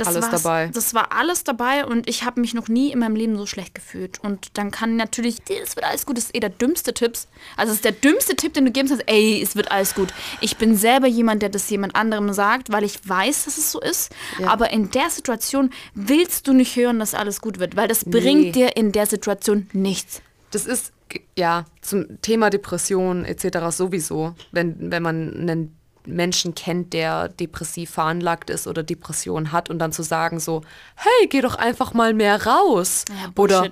[0.00, 0.70] Das alles dabei.
[0.72, 3.74] Das war alles dabei und ich habe mich noch nie in meinem Leben so schlecht
[3.74, 4.18] gefühlt.
[4.22, 7.12] Und dann kann natürlich, es wird alles gut, das ist eh der dümmste Tipp.
[7.56, 10.14] Also es ist der dümmste Tipp, den du geben kannst, ey, es wird alles gut.
[10.40, 13.80] Ich bin selber jemand, der das jemand anderem sagt, weil ich weiß, dass es so
[13.80, 14.10] ist.
[14.38, 14.48] Ja.
[14.48, 18.18] Aber in der Situation willst du nicht hören, dass alles gut wird, weil das nee.
[18.18, 20.22] bringt dir in der Situation nichts.
[20.50, 20.92] Das ist
[21.36, 23.70] ja zum Thema Depression etc.
[23.70, 25.76] sowieso, wenn, wenn man einen
[26.06, 30.62] Menschen kennt, der depressiv veranlagt ist oder Depression hat und dann zu sagen so,
[30.96, 33.04] hey, geh doch einfach mal mehr raus.
[33.08, 33.70] Ja, oder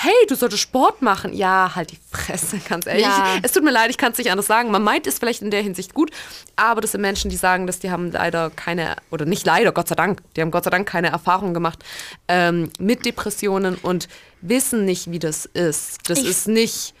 [0.00, 1.32] hey, du solltest Sport machen.
[1.32, 3.04] Ja, halt die Fresse, ganz ehrlich.
[3.04, 3.38] Ja.
[3.42, 4.70] Es tut mir leid, ich kann es nicht anders sagen.
[4.70, 6.10] Man meint es vielleicht in der Hinsicht gut,
[6.56, 9.88] aber das sind Menschen, die sagen, dass die haben leider keine, oder nicht leider, Gott
[9.88, 11.84] sei Dank, die haben Gott sei Dank keine Erfahrung gemacht
[12.28, 14.08] ähm, mit Depressionen und
[14.40, 15.98] wissen nicht, wie das ist.
[16.08, 16.94] Das ich ist nicht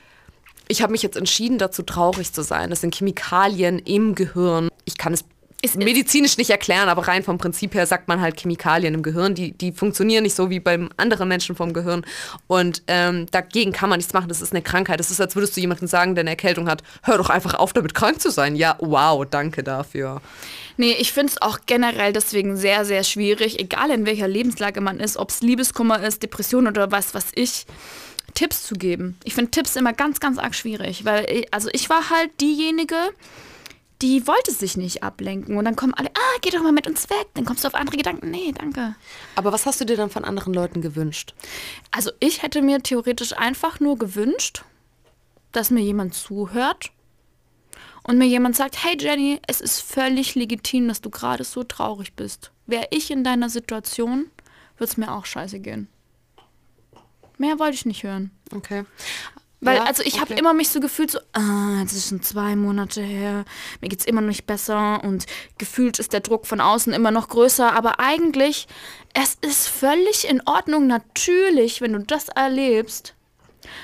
[0.68, 2.68] ich habe mich jetzt entschieden, dazu traurig zu sein.
[2.70, 4.68] Das sind Chemikalien im Gehirn.
[4.84, 5.24] Ich kann es
[5.60, 9.34] ist, medizinisch nicht erklären, aber rein vom Prinzip her sagt man halt Chemikalien im Gehirn,
[9.34, 12.04] die, die funktionieren nicht so wie beim anderen Menschen vom Gehirn.
[12.46, 15.00] Und ähm, dagegen kann man nichts machen, das ist eine Krankheit.
[15.00, 17.72] Das ist, als würdest du jemandem sagen, der eine Erkältung hat, hör doch einfach auf,
[17.72, 18.54] damit krank zu sein.
[18.54, 20.22] Ja, wow, danke dafür.
[20.76, 25.00] Nee, ich finde es auch generell deswegen sehr, sehr schwierig, egal in welcher Lebenslage man
[25.00, 27.66] ist, ob es Liebeskummer ist, Depression oder was, was ich
[28.34, 29.16] Tipps zu geben.
[29.24, 32.94] Ich finde Tipps immer ganz, ganz arg schwierig, weil ich, also ich war halt diejenige,
[34.02, 35.56] die wollte sich nicht ablenken.
[35.56, 37.26] Und dann kommen alle, ah, geh doch mal mit uns weg.
[37.34, 38.30] Dann kommst du auf andere Gedanken.
[38.30, 38.94] Nee, danke.
[39.34, 41.34] Aber was hast du dir dann von anderen Leuten gewünscht?
[41.90, 44.62] Also ich hätte mir theoretisch einfach nur gewünscht,
[45.52, 46.92] dass mir jemand zuhört
[48.04, 52.14] und mir jemand sagt, hey Jenny, es ist völlig legitim, dass du gerade so traurig
[52.14, 52.52] bist.
[52.66, 54.30] Wäre ich in deiner Situation,
[54.76, 55.88] würde es mir auch scheiße gehen.
[57.36, 58.30] Mehr wollte ich nicht hören.
[58.54, 58.84] Okay.
[59.60, 60.20] Weil, ja, also ich okay.
[60.20, 63.44] habe immer mich so gefühlt, so, ah, es ist schon zwei Monate her,
[63.80, 67.10] mir geht es immer noch nicht besser und gefühlt ist der Druck von außen immer
[67.10, 68.66] noch größer, aber eigentlich,
[69.14, 73.14] es ist völlig in Ordnung, natürlich, wenn du das erlebst.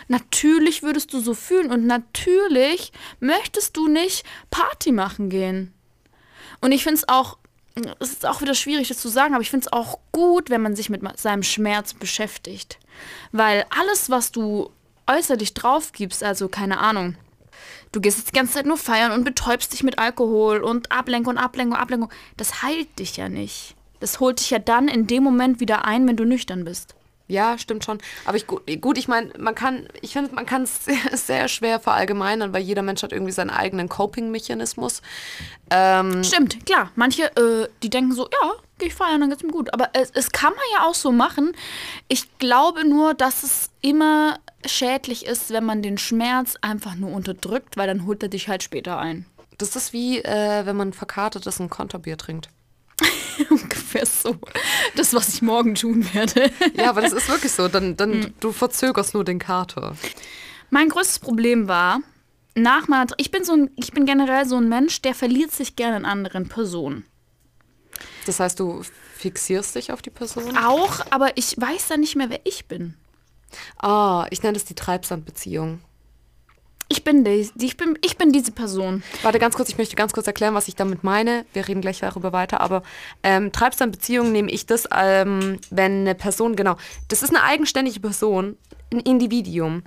[0.09, 5.73] Natürlich würdest du so fühlen und natürlich möchtest du nicht Party machen gehen.
[6.61, 7.38] Und ich finde es auch
[7.99, 10.62] es ist auch wieder schwierig, das zu sagen, aber ich finde es auch gut, wenn
[10.62, 12.79] man sich mit seinem Schmerz beschäftigt.
[13.33, 14.71] Weil alles, was du
[15.09, 17.17] äußerlich drauf gibst, also keine Ahnung,
[17.94, 21.38] du gehst jetzt die ganze Zeit nur feiern und betäubst dich mit Alkohol und Ablenkung,
[21.38, 23.76] Ablenkung, Ablenkung, das heilt dich ja nicht.
[24.00, 26.94] Das holt dich ja dann in dem Moment wieder ein, wenn du nüchtern bist.
[27.26, 27.98] Ja, stimmt schon.
[28.26, 31.80] Aber ich, gut, ich meine, man kann, ich finde, man kann es sehr, sehr, schwer
[31.80, 35.00] verallgemeinern, weil jeder Mensch hat irgendwie seinen eigenen Coping-Mechanismus.
[35.70, 36.90] Ähm stimmt, klar.
[36.96, 39.72] Manche, äh, die denken so, ja, gehe ich feiern, dann geht's mir gut.
[39.72, 41.52] Aber es, es kann man ja auch so machen.
[42.08, 47.78] Ich glaube nur, dass es immer schädlich ist, wenn man den Schmerz einfach nur unterdrückt,
[47.78, 49.24] weil dann holt er dich halt später ein.
[49.56, 52.50] Das ist wie, äh, wenn man verkartet ist und Konterbier trinkt.
[53.51, 54.37] Ungefähr so.
[54.97, 56.51] Das, was ich morgen tun werde.
[56.77, 57.68] ja, aber das ist wirklich so.
[57.68, 58.35] Dann, dann mhm.
[58.40, 59.97] du verzögerst nur den Kater.
[60.70, 62.01] Mein größtes Problem war,
[62.55, 65.77] nach meiner, ich bin so ein, ich bin generell so ein Mensch, der verliert sich
[65.77, 67.05] gerne in anderen Personen.
[68.27, 68.83] Das heißt, du
[69.16, 70.57] fixierst dich auf die Person?
[70.59, 72.94] Auch, aber ich weiß dann nicht mehr, wer ich bin.
[73.79, 75.81] Ah, ich nenne das die Treibsandbeziehung.
[76.88, 79.03] Ich bin, die, ich, bin, ich bin diese Person.
[79.23, 81.47] Warte ganz kurz, ich möchte ganz kurz erklären, was ich damit meine.
[81.53, 82.83] Wir reden gleich darüber weiter, aber
[83.23, 86.77] ähm, Treibsandbeziehung nehme ich das, ähm, wenn eine Person, genau,
[87.09, 88.59] das ist eine eigenständige Person,
[88.92, 89.83] ein Individuum.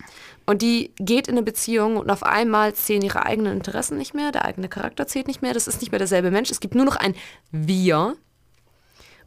[0.47, 4.31] Und die geht in eine Beziehung und auf einmal zählen ihre eigenen Interessen nicht mehr,
[4.31, 6.49] der eigene Charakter zählt nicht mehr, das ist nicht mehr derselbe Mensch.
[6.49, 7.15] Es gibt nur noch ein
[7.51, 8.15] Wir.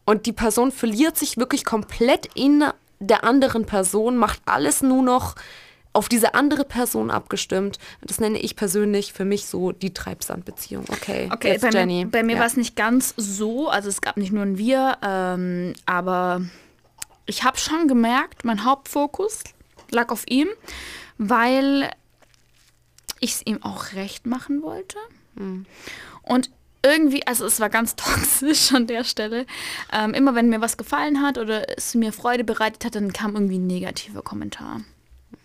[0.04, 2.64] Und die Person verliert sich wirklich komplett in
[2.98, 5.34] der anderen Person, macht alles nur noch
[5.92, 7.78] auf diese andere Person abgestimmt.
[8.02, 10.84] Das nenne ich persönlich für mich so die Treibsandbeziehung.
[10.88, 12.04] Okay, Okay, jetzt bei Jenny.
[12.04, 12.40] mir, bei mir Ja.
[12.40, 13.68] war es nicht ganz so.
[13.68, 16.42] Also es gab nicht nur ein Wir, ähm, aber
[17.26, 19.42] ich habe schon gemerkt, mein Hauptfokus
[19.90, 20.48] lag auf ihm,
[21.18, 21.90] weil
[23.18, 24.96] ich es ihm auch recht machen wollte.
[26.22, 26.50] Und
[26.84, 29.44] irgendwie, also es war ganz toxisch an der Stelle.
[29.92, 33.34] Ähm, immer wenn mir was gefallen hat oder es mir Freude bereitet hat, dann kam
[33.34, 34.80] irgendwie ein negativer Kommentar.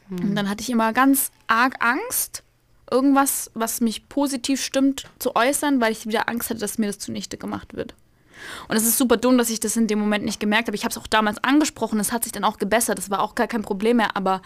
[0.10, 2.44] Und dann hatte ich immer ganz arg Angst,
[2.92, 7.00] irgendwas, was mich positiv stimmt, zu äußern, weil ich wieder Angst hatte, dass mir das
[7.00, 7.96] zunichte gemacht wird.
[8.68, 10.76] Und es ist super dumm, dass ich das in dem Moment nicht gemerkt habe.
[10.76, 13.36] Ich habe es auch damals angesprochen, es hat sich dann auch gebessert, das war auch
[13.36, 14.42] gar kein Problem mehr, aber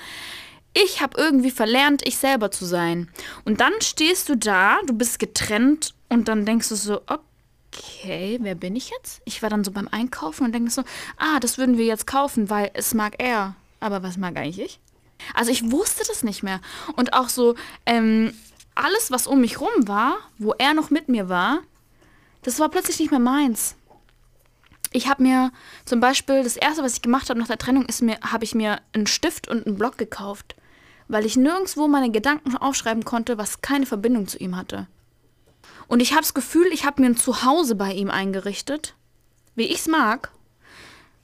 [0.73, 3.09] ich habe irgendwie verlernt, ich selber zu sein.
[3.43, 8.55] Und dann stehst du da, du bist getrennt und dann denkst du so, okay, wer
[8.55, 9.21] bin ich jetzt?
[9.25, 10.83] Ich war dann so beim Einkaufen und denke so,
[11.17, 13.55] ah, das würden wir jetzt kaufen, weil es mag er.
[13.79, 14.79] Aber was mag eigentlich ich?
[15.33, 16.61] Also ich wusste das nicht mehr.
[16.95, 17.55] Und auch so,
[17.85, 18.33] ähm,
[18.75, 21.59] alles, was um mich rum war, wo er noch mit mir war,
[22.43, 23.75] das war plötzlich nicht mehr meins.
[24.91, 25.51] Ich habe mir
[25.85, 28.55] zum Beispiel, das erste, was ich gemacht habe nach der Trennung, ist mir, habe ich
[28.55, 30.55] mir einen Stift und einen Block gekauft,
[31.07, 34.87] weil ich nirgendwo meine Gedanken aufschreiben konnte, was keine Verbindung zu ihm hatte.
[35.87, 38.95] Und ich habe das Gefühl, ich habe mir ein Zuhause bei ihm eingerichtet,
[39.55, 40.31] wie ich es mag.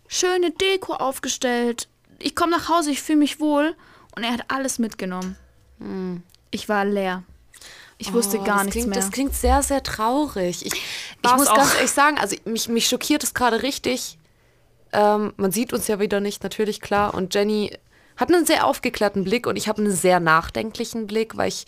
[0.07, 1.87] Schöne Deko aufgestellt.
[2.25, 3.75] Ich komme nach Hause, ich fühle mich wohl
[4.15, 5.37] und er hat alles mitgenommen.
[6.49, 7.23] Ich war leer.
[7.99, 8.99] Ich wusste Oh, gar nichts klingt, mehr.
[8.99, 10.65] Das klingt sehr, sehr traurig.
[10.65, 11.55] Ich, ich muss auch.
[11.55, 14.17] ganz ehrlich sagen, also mich, mich schockiert es gerade richtig.
[14.91, 17.13] Ähm, man sieht uns ja wieder nicht, natürlich klar.
[17.13, 17.77] Und Jenny
[18.17, 21.65] hat einen sehr aufgeklärten Blick und ich habe einen sehr nachdenklichen Blick, weil ich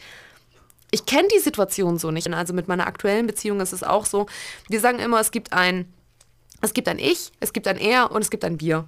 [0.89, 2.33] ich kenne die Situation so nicht.
[2.33, 4.25] Also mit meiner aktuellen Beziehung ist es auch so.
[4.69, 5.93] Wir sagen immer, es gibt ein,
[6.61, 8.87] es gibt ein Ich, es gibt ein Er und es gibt ein Wir.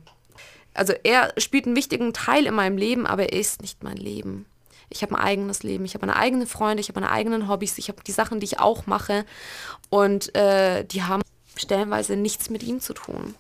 [0.74, 4.46] Also er spielt einen wichtigen Teil in meinem Leben, aber er ist nicht mein Leben.
[4.90, 7.78] Ich habe ein eigenes Leben, ich habe meine eigenen Freunde, ich habe meine eigenen Hobbys,
[7.78, 9.26] ich habe die Sachen, die ich auch mache
[9.90, 11.22] und äh, die haben
[11.56, 13.36] stellenweise nichts mit ihm zu tun.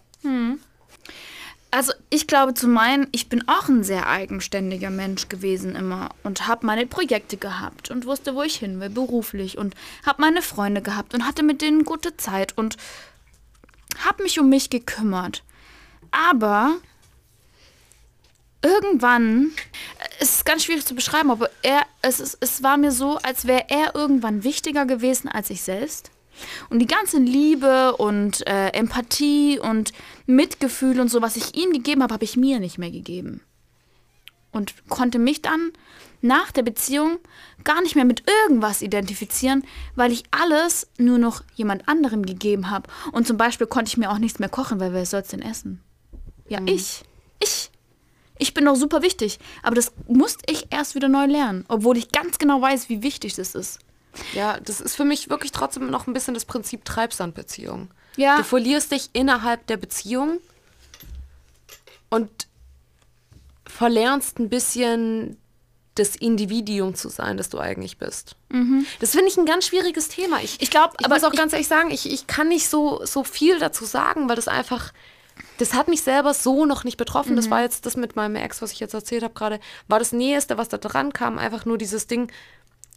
[1.72, 6.48] Also ich glaube zu meinen, ich bin auch ein sehr eigenständiger Mensch gewesen immer und
[6.48, 10.82] habe meine Projekte gehabt und wusste, wo ich hin will, beruflich und habe meine Freunde
[10.82, 12.78] gehabt und hatte mit denen gute Zeit und
[14.04, 15.44] habe mich um mich gekümmert.
[16.12, 16.78] Aber
[18.62, 19.52] irgendwann,
[20.20, 23.48] es ist ganz schwierig zu beschreiben, aber er, es, ist, es war mir so, als
[23.48, 26.12] wäre er irgendwann wichtiger gewesen als ich selbst.
[26.70, 29.92] Und die ganze Liebe und äh, Empathie und
[30.26, 33.42] Mitgefühl und so, was ich ihm gegeben habe, habe ich mir nicht mehr gegeben.
[34.52, 35.72] Und konnte mich dann
[36.22, 37.20] nach der Beziehung
[37.64, 39.64] gar nicht mehr mit irgendwas identifizieren,
[39.96, 42.90] weil ich alles nur noch jemand anderem gegeben habe.
[43.12, 45.42] Und zum Beispiel konnte ich mir auch nichts mehr kochen, weil wer soll es denn
[45.42, 45.82] essen?
[46.48, 46.74] Ja, ich.
[46.74, 47.04] Ich.
[48.40, 49.38] Ich bin doch super wichtig.
[49.62, 53.36] Aber das musste ich erst wieder neu lernen, obwohl ich ganz genau weiß, wie wichtig
[53.36, 53.80] das ist.
[54.34, 57.92] Ja, das ist für mich wirklich trotzdem noch ein bisschen das Prinzip Treibsandbeziehung.
[58.18, 58.38] Ja.
[58.38, 60.40] Du verlierst dich innerhalb der Beziehung
[62.10, 62.48] und
[63.68, 65.38] verlernst ein bisschen
[65.96, 68.36] das Individuum zu sein, das du eigentlich bist.
[69.00, 70.42] Das finde ich ein ganz schwieriges Thema.
[70.42, 70.58] Ich, Mhm.
[70.62, 73.06] Ich glaub, ich aber muss auch ich- ganz ehrlich sagen, ich, ich kann nicht so,
[73.06, 74.92] so viel dazu sagen, weil das einfach,
[75.58, 77.34] das hat mich selber so noch nicht betroffen.
[77.34, 77.38] Mhm.
[77.38, 80.12] Das war jetzt das mit meinem Ex, was ich jetzt erzählt habe gerade, war das
[80.12, 82.32] Näheste, was da dran kam, einfach nur dieses Ding,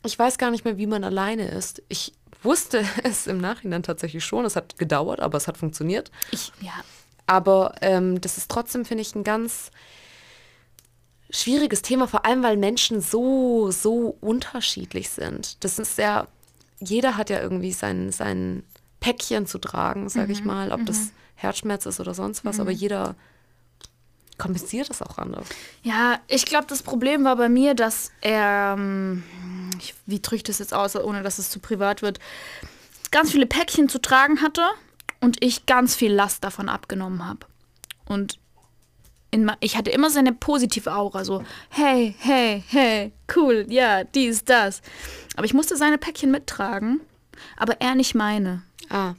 [0.04, 1.82] ich weiß gar nicht mehr, wie man alleine ist.
[1.88, 4.44] Ich wusste es im Nachhinein tatsächlich schon.
[4.44, 6.10] Es hat gedauert, aber es hat funktioniert.
[6.30, 6.72] Ich, ja.
[7.26, 9.70] Aber ähm, das ist trotzdem, finde ich, ein ganz
[11.30, 15.64] schwieriges Thema, vor allem weil Menschen so, so unterschiedlich sind.
[15.64, 16.26] Das ist ja,
[16.78, 18.64] jeder hat ja irgendwie sein, sein
[19.00, 23.14] Päckchen zu tragen, sage ich mal, ob das Herzschmerz ist oder sonst was, aber jeder
[24.38, 25.46] kompensiert das auch anders.
[25.82, 29.22] Ja, ich glaube, das Problem war bei mir, dass er, ähm,
[29.78, 32.18] ich, wie drücke ich das jetzt aus, ohne dass es zu privat wird,
[33.10, 34.62] ganz viele Päckchen zu tragen hatte
[35.20, 37.46] und ich ganz viel Last davon abgenommen habe.
[38.06, 38.38] Und
[39.30, 44.82] in, ich hatte immer seine positive Aura, so, hey, hey, hey, cool, ja, dies, das.
[45.36, 47.00] Aber ich musste seine Päckchen mittragen,
[47.56, 48.62] aber er nicht meine.
[48.90, 49.14] Ah,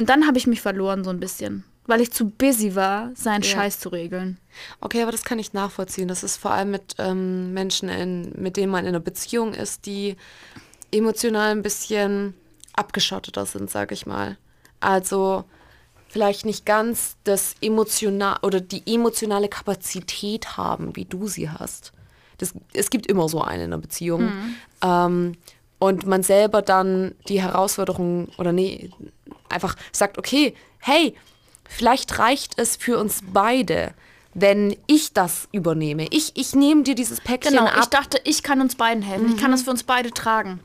[0.00, 3.42] Und dann habe ich mich verloren so ein bisschen, weil ich zu busy war, seinen
[3.42, 3.50] Ja.
[3.50, 4.38] Scheiß zu regeln.
[4.80, 6.08] okay, aber das kann ich nachvollziehen.
[6.08, 9.84] Das ist vor allem mit ähm, Menschen, in, mit denen man in einer Beziehung ist,
[9.84, 10.16] die
[10.90, 12.32] emotional ein bisschen
[12.72, 14.38] abgeschotteter sind, sage ich mal.
[14.80, 15.44] Also
[16.08, 21.92] vielleicht nicht ganz das emotional oder die emotionale Kapazität haben, wie du sie hast.
[22.38, 24.32] Das, es gibt immer so eine in einer Beziehung.
[24.82, 25.34] Ähm,
[25.78, 28.90] und man selber dann die Herausforderung oder nee,
[29.50, 31.14] einfach sagt, okay, hey,
[31.68, 33.94] vielleicht reicht es für uns beide,
[34.34, 36.06] wenn ich das übernehme.
[36.10, 37.78] Ich, ich nehme dir dieses Päckchen Genau, ab.
[37.80, 39.34] ich dachte, ich kann uns beiden helfen.
[39.34, 40.60] Ich kann das für uns beide tragen.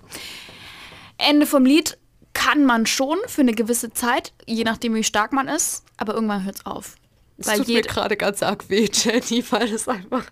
[1.17, 1.97] Ende vom Lied
[2.33, 6.43] kann man schon für eine gewisse Zeit, je nachdem wie stark man ist, aber irgendwann
[6.43, 6.95] hört es auf.
[7.37, 10.25] Es Weil, tut mir gerade ganz arg weh, Jenny, weil es einfach...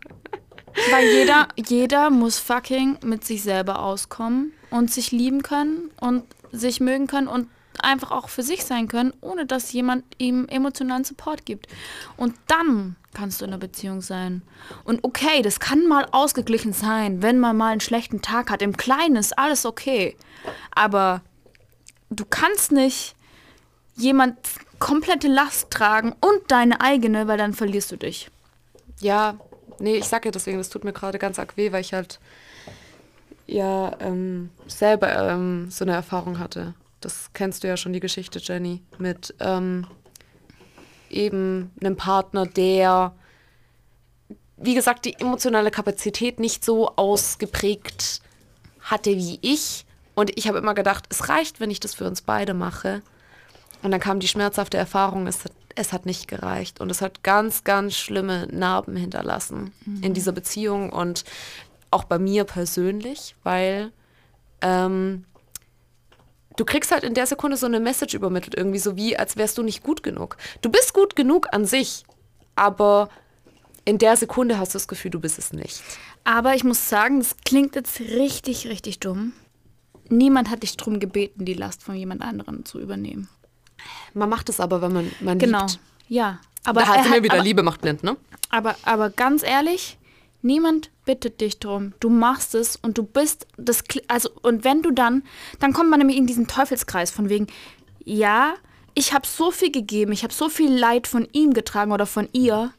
[0.91, 6.79] weil jeder, jeder muss fucking mit sich selber auskommen und sich lieben können und sich
[6.79, 7.47] mögen können und
[7.81, 11.67] einfach auch für sich sein können, ohne dass jemand ihm emotionalen Support gibt.
[12.17, 14.41] Und dann kannst du in einer Beziehung sein.
[14.83, 18.61] Und okay, das kann mal ausgeglichen sein, wenn man mal einen schlechten Tag hat.
[18.61, 20.17] Im Kleinen ist alles okay.
[20.71, 21.21] Aber
[22.09, 23.15] du kannst nicht
[23.95, 24.37] jemand
[24.79, 28.29] komplette Last tragen und deine eigene, weil dann verlierst du dich.
[28.99, 29.35] Ja,
[29.79, 32.19] nee, ich sag ja deswegen, das tut mir gerade ganz arg weh, weil ich halt
[33.47, 36.73] ja ähm, selber ähm, so eine Erfahrung hatte.
[37.05, 39.87] Das kennst du ja schon, die Geschichte, Jenny, mit ähm,
[41.09, 43.13] eben einem Partner, der,
[44.57, 48.21] wie gesagt, die emotionale Kapazität nicht so ausgeprägt
[48.81, 49.85] hatte wie ich.
[50.15, 53.01] Und ich habe immer gedacht, es reicht, wenn ich das für uns beide mache.
[53.81, 56.79] Und dann kam die schmerzhafte Erfahrung, es hat, es hat nicht gereicht.
[56.79, 61.23] Und es hat ganz, ganz schlimme Narben hinterlassen in dieser Beziehung und
[61.91, 63.91] auch bei mir persönlich, weil
[64.61, 65.25] ähm,
[66.57, 69.57] du kriegst halt in der Sekunde so eine Message übermittelt, irgendwie so wie, als wärst
[69.57, 70.37] du nicht gut genug.
[70.61, 72.03] Du bist gut genug an sich,
[72.55, 73.09] aber
[73.85, 75.81] in der Sekunde hast du das Gefühl, du bist es nicht.
[76.23, 79.33] Aber ich muss sagen, das klingt jetzt richtig, richtig dumm.
[80.09, 83.27] Niemand hat dich darum gebeten, die Last von jemand anderem zu übernehmen.
[84.13, 85.61] Man macht es aber, wenn man, man Genau.
[85.61, 85.79] liebt.
[86.07, 86.39] Ja.
[86.63, 88.15] Aber, Da hat hat- mir wieder aber, Liebe macht blind, ne?
[88.49, 89.97] aber, aber ganz ehrlich,
[90.41, 91.93] niemand bittet dich drum.
[91.99, 93.83] Du machst es und du bist das.
[94.07, 95.23] Also, und wenn du dann,
[95.59, 97.47] dann kommt man nämlich in diesen Teufelskreis von wegen,
[98.03, 98.53] ja,
[98.93, 102.29] ich habe so viel gegeben, ich habe so viel Leid von ihm getragen oder von
[102.31, 102.73] ihr.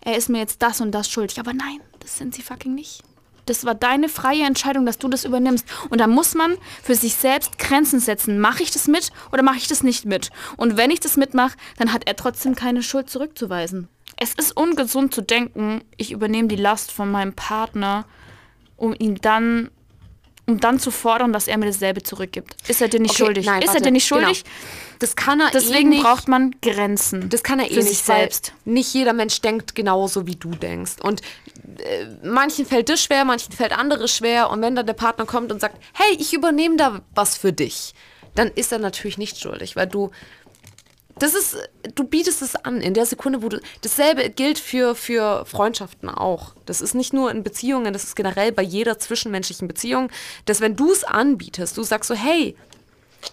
[0.00, 1.38] Er ist mir jetzt das und das schuldig.
[1.38, 3.02] Aber nein, das sind sie fucking nicht.
[3.46, 5.66] Das war deine freie Entscheidung, dass du das übernimmst.
[5.90, 8.40] Und da muss man für sich selbst Grenzen setzen.
[8.40, 10.30] Mache ich das mit oder mache ich das nicht mit?
[10.56, 13.88] Und wenn ich das mitmache, dann hat er trotzdem keine Schuld zurückzuweisen.
[14.16, 18.06] Es ist ungesund zu denken, ich übernehme die Last von meinem Partner,
[18.76, 19.70] um ihn dann,
[20.46, 22.56] um dann zu fordern, dass er mir dasselbe zurückgibt.
[22.68, 23.46] Ist er dir nicht Okay, schuldig?
[23.46, 24.44] nein, ist er warte, dir nicht schuldig?
[24.44, 24.56] Genau.
[25.00, 26.02] Das kann er Deswegen eh nicht.
[26.04, 27.28] braucht man Grenzen.
[27.28, 28.52] Das kann er eh nicht selbst.
[28.64, 30.94] Nicht jeder Mensch denkt genauso, wie du denkst.
[31.02, 31.20] Und
[31.78, 34.50] äh, manchen fällt das schwer, manchen fällt anderes schwer.
[34.50, 37.94] Und wenn dann der Partner kommt und sagt, hey, ich übernehme da was für dich,
[38.34, 40.10] dann ist er natürlich nicht schuldig, weil du
[41.18, 41.56] das ist,
[41.94, 43.60] du bietest es an in der Sekunde, wo du.
[43.82, 46.54] Dasselbe gilt für, für Freundschaften auch.
[46.66, 50.10] Das ist nicht nur in Beziehungen, das ist generell bei jeder zwischenmenschlichen Beziehung,
[50.44, 52.56] dass wenn du es anbietest, du sagst so, hey,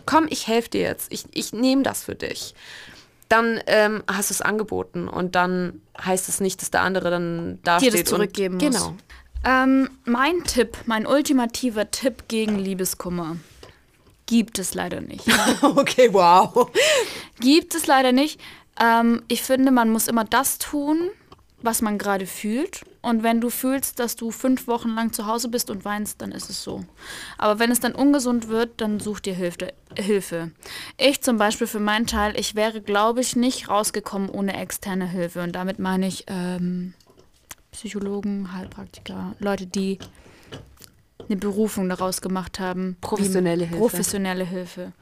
[0.05, 2.53] komm, ich helfe dir jetzt, ich, ich nehme das für dich.
[3.29, 7.59] Dann ähm, hast du es angeboten und dann heißt es nicht, dass der andere dann
[7.63, 8.75] da Dir steht das zurückgeben und, muss.
[8.75, 8.95] Genau.
[9.43, 13.37] Ähm, mein Tipp, mein ultimativer Tipp gegen Liebeskummer.
[14.31, 15.25] Gibt es leider nicht.
[15.61, 16.71] Okay, wow.
[17.41, 18.39] Gibt es leider nicht.
[18.79, 21.09] Ähm, ich finde, man muss immer das tun,
[21.61, 22.85] was man gerade fühlt.
[23.01, 26.31] Und wenn du fühlst, dass du fünf Wochen lang zu Hause bist und weinst, dann
[26.31, 26.85] ist es so.
[27.37, 29.73] Aber wenn es dann ungesund wird, dann such dir Hilfe.
[29.97, 30.51] Hilfe.
[30.97, 35.43] Ich zum Beispiel für meinen Teil, ich wäre, glaube ich, nicht rausgekommen ohne externe Hilfe.
[35.43, 36.93] Und damit meine ich ähm,
[37.73, 39.99] Psychologen, Heilpraktiker, Leute, die
[41.29, 42.97] eine Berufung daraus gemacht haben.
[43.01, 43.77] Professionelle Hilfe.
[43.77, 44.93] Professionelle Hilfe.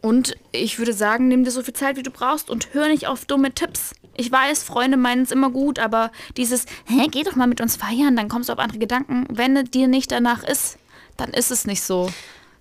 [0.00, 3.06] Und ich würde sagen, nimm dir so viel Zeit, wie du brauchst und hör nicht
[3.06, 3.94] auf dumme Tipps.
[4.16, 7.76] Ich weiß, Freunde meinen es immer gut, aber dieses, hä, geh doch mal mit uns
[7.76, 9.26] feiern, dann kommst du auf andere Gedanken.
[9.30, 10.78] Wenn es dir nicht danach ist,
[11.16, 12.10] dann ist es nicht so.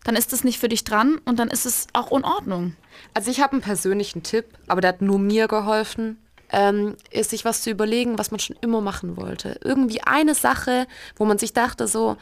[0.03, 2.75] Dann ist es nicht für dich dran und dann ist es auch in Ordnung.
[3.13, 6.17] Also ich habe einen persönlichen Tipp, aber der hat nur mir geholfen,
[6.51, 9.59] ähm, ist sich was zu überlegen, was man schon immer machen wollte.
[9.63, 12.17] Irgendwie eine Sache, wo man sich dachte so,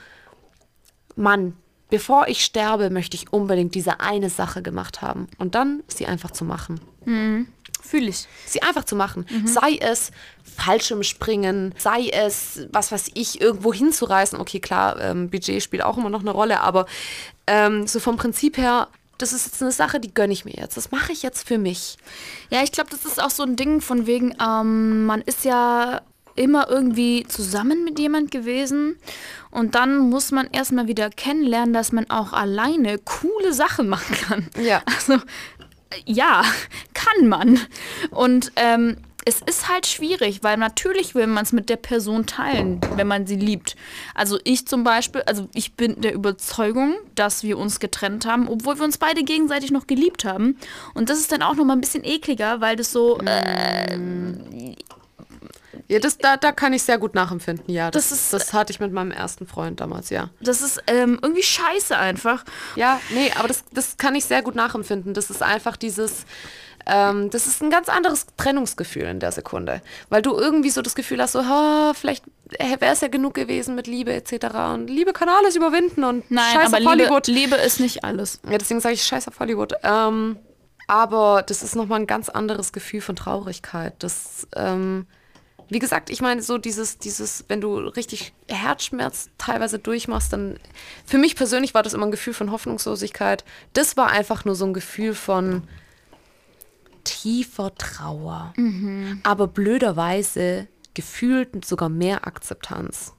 [1.15, 1.55] Mann,
[1.89, 5.27] bevor ich sterbe, möchte ich unbedingt diese eine Sache gemacht haben.
[5.37, 6.79] Und dann sie einfach zu machen.
[7.81, 8.27] Fühle ich.
[8.45, 9.25] Sie einfach zu machen.
[9.45, 10.11] Sei es
[10.55, 14.39] Fallschirmspringen, sei es, was weiß ich, irgendwo hinzureißen.
[14.39, 16.85] Okay, klar, ähm, Budget spielt auch immer noch eine Rolle, aber
[17.45, 20.77] ähm, so vom Prinzip her, das ist jetzt eine Sache, die gönne ich mir jetzt.
[20.77, 21.97] Das mache ich jetzt für mich.
[22.49, 26.01] Ja, ich glaube, das ist auch so ein Ding von wegen, ähm, man ist ja
[26.35, 28.97] immer irgendwie zusammen mit jemand gewesen
[29.51, 34.49] und dann muss man erstmal wieder kennenlernen, dass man auch alleine coole Sachen machen kann.
[34.63, 34.81] Ja.
[34.85, 35.19] Also,
[36.05, 36.43] ja,
[36.93, 37.59] kann man.
[38.09, 42.81] Und ähm, es ist halt schwierig, weil natürlich will man es mit der Person teilen,
[42.95, 43.75] wenn man sie liebt.
[44.13, 48.77] Also ich zum Beispiel, also ich bin der Überzeugung, dass wir uns getrennt haben, obwohl
[48.77, 50.57] wir uns beide gegenseitig noch geliebt haben.
[50.93, 53.97] Und das ist dann auch noch mal ein bisschen ekliger, weil das so, äh,
[55.87, 57.91] Ja, das, da, da kann ich sehr gut nachempfinden, ja.
[57.91, 60.29] Das, Das ist- das hatte ich mit meinem ersten Freund damals, ja.
[60.41, 62.43] Das ist ähm, irgendwie scheiße einfach.
[62.75, 65.13] Ja, nee, aber das, das kann ich sehr gut nachempfinden.
[65.13, 66.25] Das ist einfach dieses,
[66.85, 69.81] ähm, das ist ein ganz anderes Trennungsgefühl in der Sekunde.
[70.09, 72.25] Weil du irgendwie so das Gefühl hast, so, ha, vielleicht
[72.59, 74.33] wäre es ja genug gewesen mit Liebe etc.
[74.73, 77.27] Und Liebe kann alles überwinden und Nein, scheiß aber auf Liebe, Hollywood.
[77.27, 78.39] Liebe ist nicht alles.
[78.49, 79.73] Ja, deswegen sage ich scheiß auf Hollywood.
[79.83, 80.37] Ähm,
[80.87, 83.93] aber das ist nochmal ein ganz anderes Gefühl von Traurigkeit.
[83.99, 85.07] Das, ähm,
[85.73, 90.59] wie gesagt, ich meine, so dieses, dieses, wenn du richtig Herzschmerz teilweise durchmachst, dann,
[91.05, 93.43] für mich persönlich war das immer ein Gefühl von Hoffnungslosigkeit.
[93.73, 95.63] Das war einfach nur so ein Gefühl von
[97.03, 98.53] tiefer Trauer.
[99.23, 103.13] Aber blöderweise gefühlt sogar mehr Akzeptanz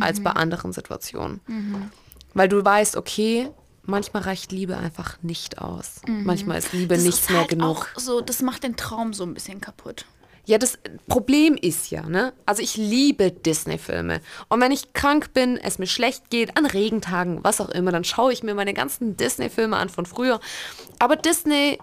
[0.00, 1.40] als bei anderen Situationen.
[2.34, 3.50] Weil du weißt, okay,
[3.82, 6.00] manchmal reicht Liebe einfach nicht aus.
[6.06, 7.92] Manchmal ist Liebe Das nichts ist mehr halt genug.
[7.94, 10.04] Auch so, das macht den Traum so ein bisschen kaputt.
[10.48, 12.32] Ja, das Problem ist ja, ne?
[12.46, 14.22] Also ich liebe Disney-Filme.
[14.48, 18.02] Und wenn ich krank bin, es mir schlecht geht, an Regentagen, was auch immer, dann
[18.02, 20.40] schaue ich mir meine ganzen Disney-Filme an von früher.
[20.98, 21.78] Aber Disney,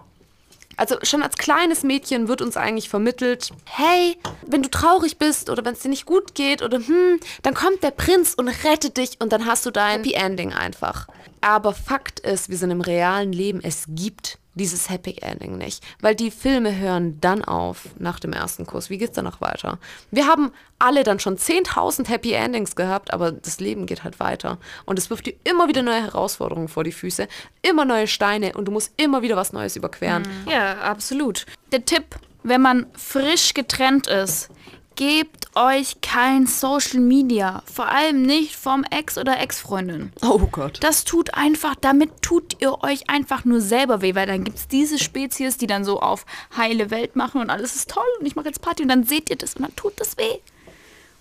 [0.76, 5.64] also schon als kleines Mädchen wird uns eigentlich vermittelt, hey, wenn du traurig bist oder
[5.64, 9.20] wenn es dir nicht gut geht oder hm, dann kommt der Prinz und rettet dich
[9.20, 11.06] und dann hast du dein Happy Ending einfach.
[11.40, 16.14] Aber Fakt ist, wir sind im realen Leben, es gibt dieses Happy Ending nicht, weil
[16.14, 18.90] die Filme hören dann auf nach dem ersten Kuss.
[18.90, 19.78] Wie geht's danach weiter?
[20.10, 24.58] Wir haben alle dann schon 10.000 Happy Endings gehabt, aber das Leben geht halt weiter
[24.84, 27.28] und es wirft dir immer wieder neue Herausforderungen vor die Füße,
[27.62, 30.26] immer neue Steine und du musst immer wieder was Neues überqueren.
[30.50, 31.46] Ja, absolut.
[31.70, 34.50] Der Tipp, wenn man frisch getrennt ist,
[34.96, 37.62] gebt euch kein Social Media.
[37.72, 40.12] Vor allem nicht vom Ex oder Ex-Freundin.
[40.22, 40.78] Oh Gott.
[40.82, 44.68] Das tut einfach, damit tut ihr euch einfach nur selber weh, weil dann gibt es
[44.68, 48.36] diese Spezies, die dann so auf heile Welt machen und alles ist toll und ich
[48.36, 50.38] mache jetzt Party und dann seht ihr das und dann tut das weh.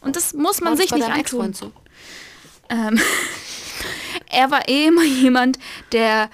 [0.02, 1.54] Und das muss man sich nicht antun.
[1.54, 1.72] so?
[2.70, 3.00] Ähm,
[4.30, 5.60] er war eh immer jemand,
[5.92, 6.30] der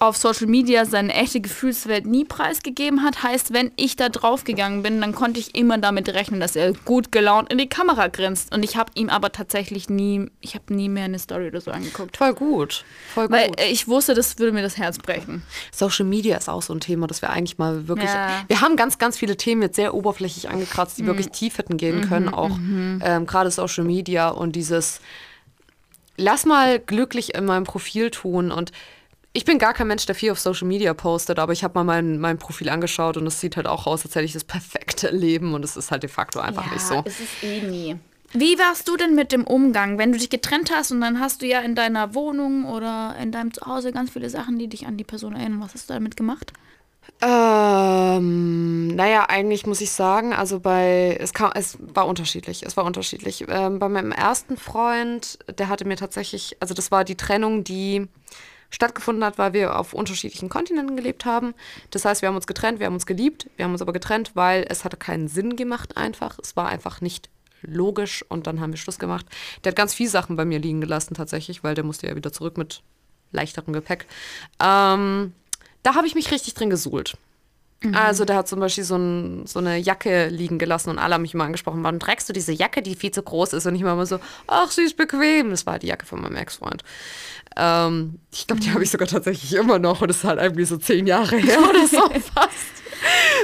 [0.00, 3.22] auf Social Media seine echte Gefühlswelt nie preisgegeben hat.
[3.22, 7.12] Heißt, wenn ich da draufgegangen bin, dann konnte ich immer damit rechnen, dass er gut
[7.12, 8.54] gelaunt in die Kamera grinst.
[8.54, 11.70] Und ich habe ihm aber tatsächlich nie, ich habe nie mehr eine Story oder so
[11.70, 12.16] angeguckt.
[12.16, 12.84] Voll gut.
[13.14, 13.60] Voll Weil gut.
[13.60, 15.42] äh, ich wusste, das würde mir das Herz brechen.
[15.72, 18.10] Social Media ist auch so ein Thema, das wir eigentlich mal wirklich.
[18.10, 18.44] Ja.
[18.48, 22.08] Wir haben ganz, ganz viele Themen jetzt sehr oberflächlich angekratzt, die wirklich tief hätten gehen
[22.08, 25.00] können, auch ähm, gerade Social Media und dieses
[26.20, 28.72] Lass mal glücklich in meinem Profil tun und
[29.32, 31.84] ich bin gar kein Mensch, der viel auf Social Media postet, aber ich habe mal
[31.84, 35.10] mein, mein Profil angeschaut und es sieht halt auch aus, als hätte ich das perfekte
[35.14, 37.02] Leben und es ist halt de facto einfach nicht so.
[37.04, 37.96] ist es eh nie.
[38.32, 41.40] Wie warst du denn mit dem Umgang, wenn du dich getrennt hast und dann hast
[41.40, 44.98] du ja in deiner Wohnung oder in deinem Zuhause ganz viele Sachen, die dich an
[44.98, 45.62] die Person erinnern?
[45.62, 46.52] Was hast du damit gemacht?
[47.22, 52.84] Ähm, naja, eigentlich muss ich sagen, also bei, es kam, es war unterschiedlich, es war
[52.84, 53.46] unterschiedlich.
[53.48, 58.08] Ähm, bei meinem ersten Freund, der hatte mir tatsächlich, also das war die Trennung, die
[58.70, 61.54] stattgefunden hat, weil wir auf unterschiedlichen Kontinenten gelebt haben.
[61.90, 64.32] Das heißt, wir haben uns getrennt, wir haben uns geliebt, wir haben uns aber getrennt,
[64.34, 66.38] weil es hatte keinen Sinn gemacht einfach.
[66.38, 67.30] Es war einfach nicht
[67.62, 69.26] logisch und dann haben wir Schluss gemacht.
[69.64, 72.32] Der hat ganz viele Sachen bei mir liegen gelassen tatsächlich, weil der musste ja wieder
[72.32, 72.82] zurück mit
[73.32, 74.06] leichterem Gepäck.
[74.62, 75.32] Ähm,
[75.82, 77.16] da habe ich mich richtig drin gesuhlt.
[77.92, 81.22] Also der hat zum Beispiel so, ein, so eine Jacke liegen gelassen und alle haben
[81.22, 83.66] mich immer angesprochen, warum trägst du diese Jacke, die viel zu groß ist?
[83.66, 85.50] Und ich war immer so, ach, sie ist bequem.
[85.50, 86.82] Das war die Jacke von meinem Ex-Freund.
[87.56, 90.64] Ähm, ich glaube, die habe ich sogar tatsächlich immer noch und das ist halt irgendwie
[90.64, 92.00] so zehn Jahre her oder so
[92.34, 92.56] fast.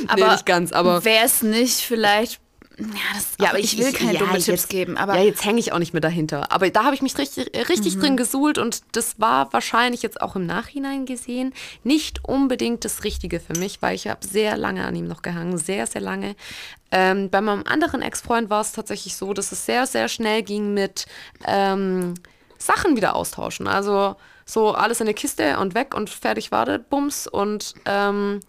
[0.01, 1.05] nee, Aber nicht ganz, aber...
[1.05, 2.41] Wäre es nicht vielleicht.
[2.77, 4.97] Ja, das, aber ich, will keine ja, dummen Tipps jetzt, geben.
[4.97, 6.51] Aber ja, jetzt hänge ich auch nicht mehr dahinter.
[6.51, 10.35] Aber da habe ich mich richtig, richtig drin gesuhlt und das war wahrscheinlich jetzt auch
[10.35, 11.53] im Nachhinein gesehen
[11.85, 15.57] nicht unbedingt das Richtige für mich, weil ich habe sehr lange an ihm noch gehangen,
[15.57, 16.35] sehr, sehr lange.
[16.91, 20.75] Ähm, bei meinem anderen Ex-Freund war es tatsächlich so, dass es sehr, sehr schnell ging
[20.75, 21.07] mit
[21.47, 22.15] ähm,
[22.59, 23.69] Sachen wieder austauschen.
[23.69, 28.41] Also so alles in eine Kiste und weg und fertig war der Bums und ähm,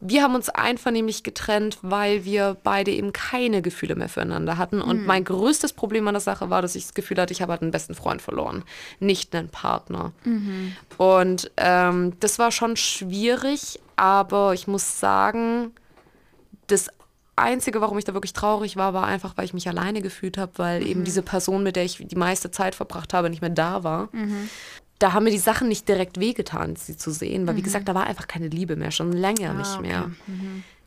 [0.00, 4.80] wir haben uns einvernehmlich getrennt, weil wir beide eben keine Gefühle mehr füreinander hatten.
[4.80, 7.52] Und mein größtes Problem an der Sache war, dass ich das Gefühl hatte, ich habe
[7.52, 8.62] halt einen besten Freund verloren,
[9.00, 10.12] nicht einen Partner.
[10.98, 15.72] Und ähm, das war schon schwierig, aber ich muss sagen,
[16.68, 16.88] das
[17.34, 20.52] Einzige, warum ich da wirklich traurig war, war einfach, weil ich mich alleine gefühlt habe,
[20.56, 23.82] weil eben diese Person, mit der ich die meiste Zeit verbracht habe, nicht mehr da
[23.84, 24.08] war.
[24.98, 27.94] Da haben mir die Sachen nicht direkt wehgetan, sie zu sehen, weil wie gesagt, da
[27.94, 30.10] war einfach keine Liebe mehr, schon länger nicht mehr.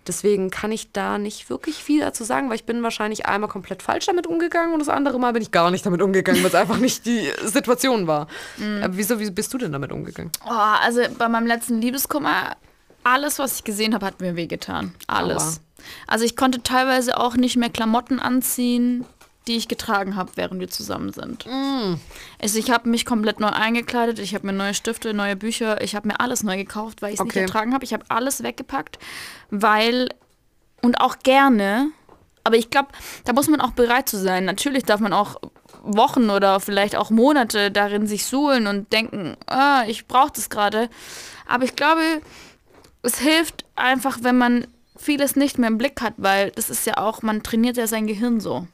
[0.07, 3.83] Deswegen kann ich da nicht wirklich viel dazu sagen, weil ich bin wahrscheinlich einmal komplett
[3.83, 6.55] falsch damit umgegangen und das andere Mal bin ich gar nicht damit umgegangen, weil es
[6.55, 8.27] einfach nicht die Situation war.
[8.81, 10.31] Aber wieso wie bist du denn damit umgegangen?
[10.45, 12.57] Oh, also bei meinem letzten Liebeskummer,
[13.03, 14.93] alles, was ich gesehen habe, hat mir wehgetan.
[15.07, 15.61] Alles.
[16.07, 19.05] Also ich konnte teilweise auch nicht mehr Klamotten anziehen,
[19.47, 21.45] die ich getragen habe, während wir zusammen sind.
[21.47, 21.95] Mm.
[22.41, 25.95] Also ich habe mich komplett neu eingekleidet, ich habe mir neue Stifte, neue Bücher, ich
[25.95, 27.39] habe mir alles neu gekauft, weil ich es Okay.
[27.39, 27.83] nicht ertragen habe.
[27.83, 28.99] Ich habe alles weggepackt,
[29.49, 30.09] weil
[30.83, 31.91] und auch gerne,
[32.43, 32.89] aber ich glaube,
[33.25, 34.45] da muss man auch bereit zu sein.
[34.45, 35.39] Natürlich darf man auch
[35.83, 40.89] Wochen oder vielleicht auch Monate darin sich suhlen und denken, ah, ich brauche das gerade.
[41.47, 42.01] Aber ich glaube,
[43.03, 46.97] es hilft einfach, wenn man vieles nicht mehr im Blick hat, weil das ist ja
[46.97, 48.67] auch, man trainiert ja sein Gehirn so.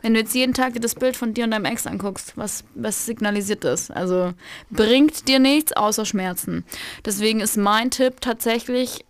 [0.00, 2.64] Wenn du jetzt jeden Tag dir das Bild von dir und deinem Ex anguckst, was,
[2.74, 3.90] was signalisiert das?
[3.90, 4.32] Also
[4.70, 6.64] bringt dir nichts außer Schmerzen.
[7.04, 9.04] Deswegen ist mein Tipp tatsächlich,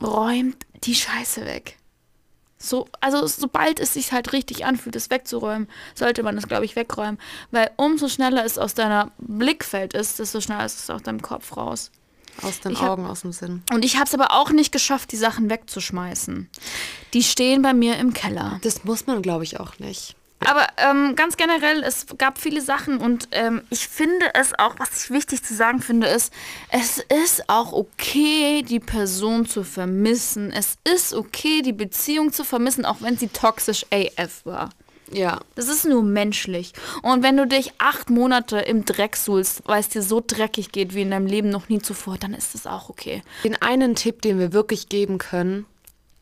[0.00, 1.76] räumt die Scheiße weg.
[2.62, 6.76] So, also sobald es sich halt richtig anfühlt, es wegzuräumen, sollte man es, glaube ich,
[6.76, 7.18] wegräumen.
[7.50, 11.56] Weil umso schneller es aus deiner Blickfeld ist, desto schneller ist es aus deinem Kopf
[11.56, 11.90] raus.
[12.42, 13.62] Aus den Ich hab- Augen, aus dem Sinn.
[13.72, 16.48] Und ich habe es aber auch nicht geschafft, die Sachen wegzuschmeißen.
[17.14, 18.58] Die stehen bei mir im Keller.
[18.62, 20.16] Das muss man, glaube ich, auch nicht.
[20.46, 25.04] Aber ähm, ganz generell, es gab viele Sachen und ähm, ich finde es auch, was
[25.04, 26.32] ich wichtig zu sagen finde, ist,
[26.70, 30.50] es ist auch okay, die Person zu vermissen.
[30.50, 34.70] Es ist okay, die Beziehung zu vermissen, auch wenn sie toxisch AF war.
[35.12, 35.40] Ja.
[35.56, 36.72] Das ist nur menschlich.
[37.02, 40.94] Und wenn du dich acht Monate im Dreck suhlst, weil es dir so dreckig geht
[40.94, 43.22] wie in deinem Leben noch nie zuvor, dann ist das auch okay.
[43.44, 45.66] Den einen Tipp, den wir wirklich geben können,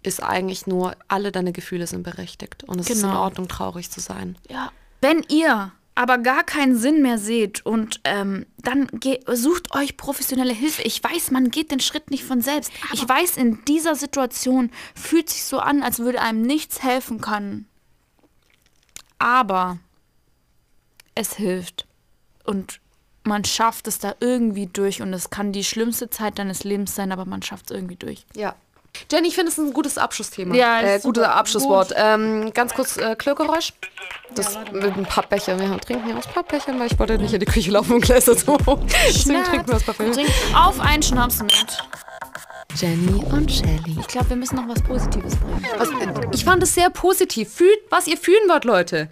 [0.09, 2.65] ist eigentlich nur, alle deine Gefühle sind berechtigt.
[2.65, 3.23] Und es ist in Genau.
[3.23, 4.37] Ordnung, traurig zu sein.
[4.49, 4.73] Ja.
[5.01, 8.89] Wenn ihr aber gar keinen Sinn mehr seht und ähm, dann
[9.27, 10.83] sucht euch professionelle Hilfe.
[10.83, 12.71] Ich weiß, man geht den Schritt nicht von selbst.
[12.93, 17.67] ich weiß, in dieser Situation fühlt sich so an, als würde einem nichts helfen können.
[19.19, 19.79] Aber
[21.17, 21.87] es hilft.
[22.45, 22.81] Und
[23.25, 25.03] man schafft es da irgendwie durch.
[25.03, 28.25] Und es kann die schlimmste Zeit deines Lebens sein, aber man schafft es irgendwie durch.
[28.37, 28.55] Ja.
[29.11, 30.55] Jenny, ich finde es ein gutes Abschlussthema.
[30.55, 31.25] Ja, äh, gutes.
[31.25, 31.93] Abschlusswort.
[31.97, 33.73] Ähm, ganz kurz äh, Klirrgeräusch.
[34.35, 35.59] Das mit einem Pappbecher.
[35.59, 38.37] Wir trinken hier aus Pappbechern, weil ich wollte nicht in die Küche laufen und Gläser
[38.37, 38.87] zu holen.
[39.09, 40.13] Deswegen trinken wir aus Pappbecher.
[40.13, 41.79] Trink auf einen Schnaps mit.
[42.77, 43.97] Jenny und Shelly.
[43.99, 45.67] Ich glaube, wir müssen noch was Positives bringen.
[45.79, 47.53] Also, äh, ich fand es sehr positiv.
[47.53, 49.09] Fühlt, was ihr fühlen wollt, Leute.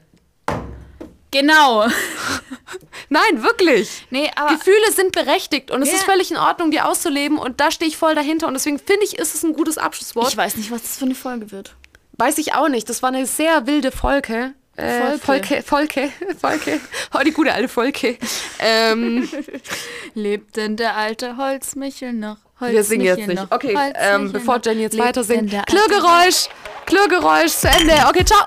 [1.41, 1.87] Genau.
[3.09, 4.07] Nein, wirklich.
[4.11, 5.97] Nee, aber Gefühle sind berechtigt und es Ja.
[5.97, 9.05] ist völlig in Ordnung, die auszuleben und da stehe ich voll dahinter und deswegen finde
[9.05, 10.29] ich, ist es ein gutes Abschlusswort.
[10.29, 11.75] ich weiß nicht, was das für eine Folge wird.
[12.19, 12.89] Weiß ich auch nicht.
[12.89, 14.55] Das war eine sehr wilde Folge.
[14.77, 15.63] Äh, Volke.
[15.63, 16.81] Volke, Volke.
[17.15, 18.19] Oh, die gute alte Volke.
[18.59, 19.29] Ähm,
[20.15, 22.39] Lebt denn der alte Holzmichel noch?
[22.59, 23.37] wir singen jetzt nicht.
[23.41, 23.51] noch?
[23.51, 24.61] Okay, ähm, bevor?
[24.65, 25.51] Jenny jetzt weiter singt.
[25.67, 26.49] Klirrgeräusch,
[26.87, 27.95] Klirrgeräusch zu Ende.
[28.09, 28.47] Okay, ciao.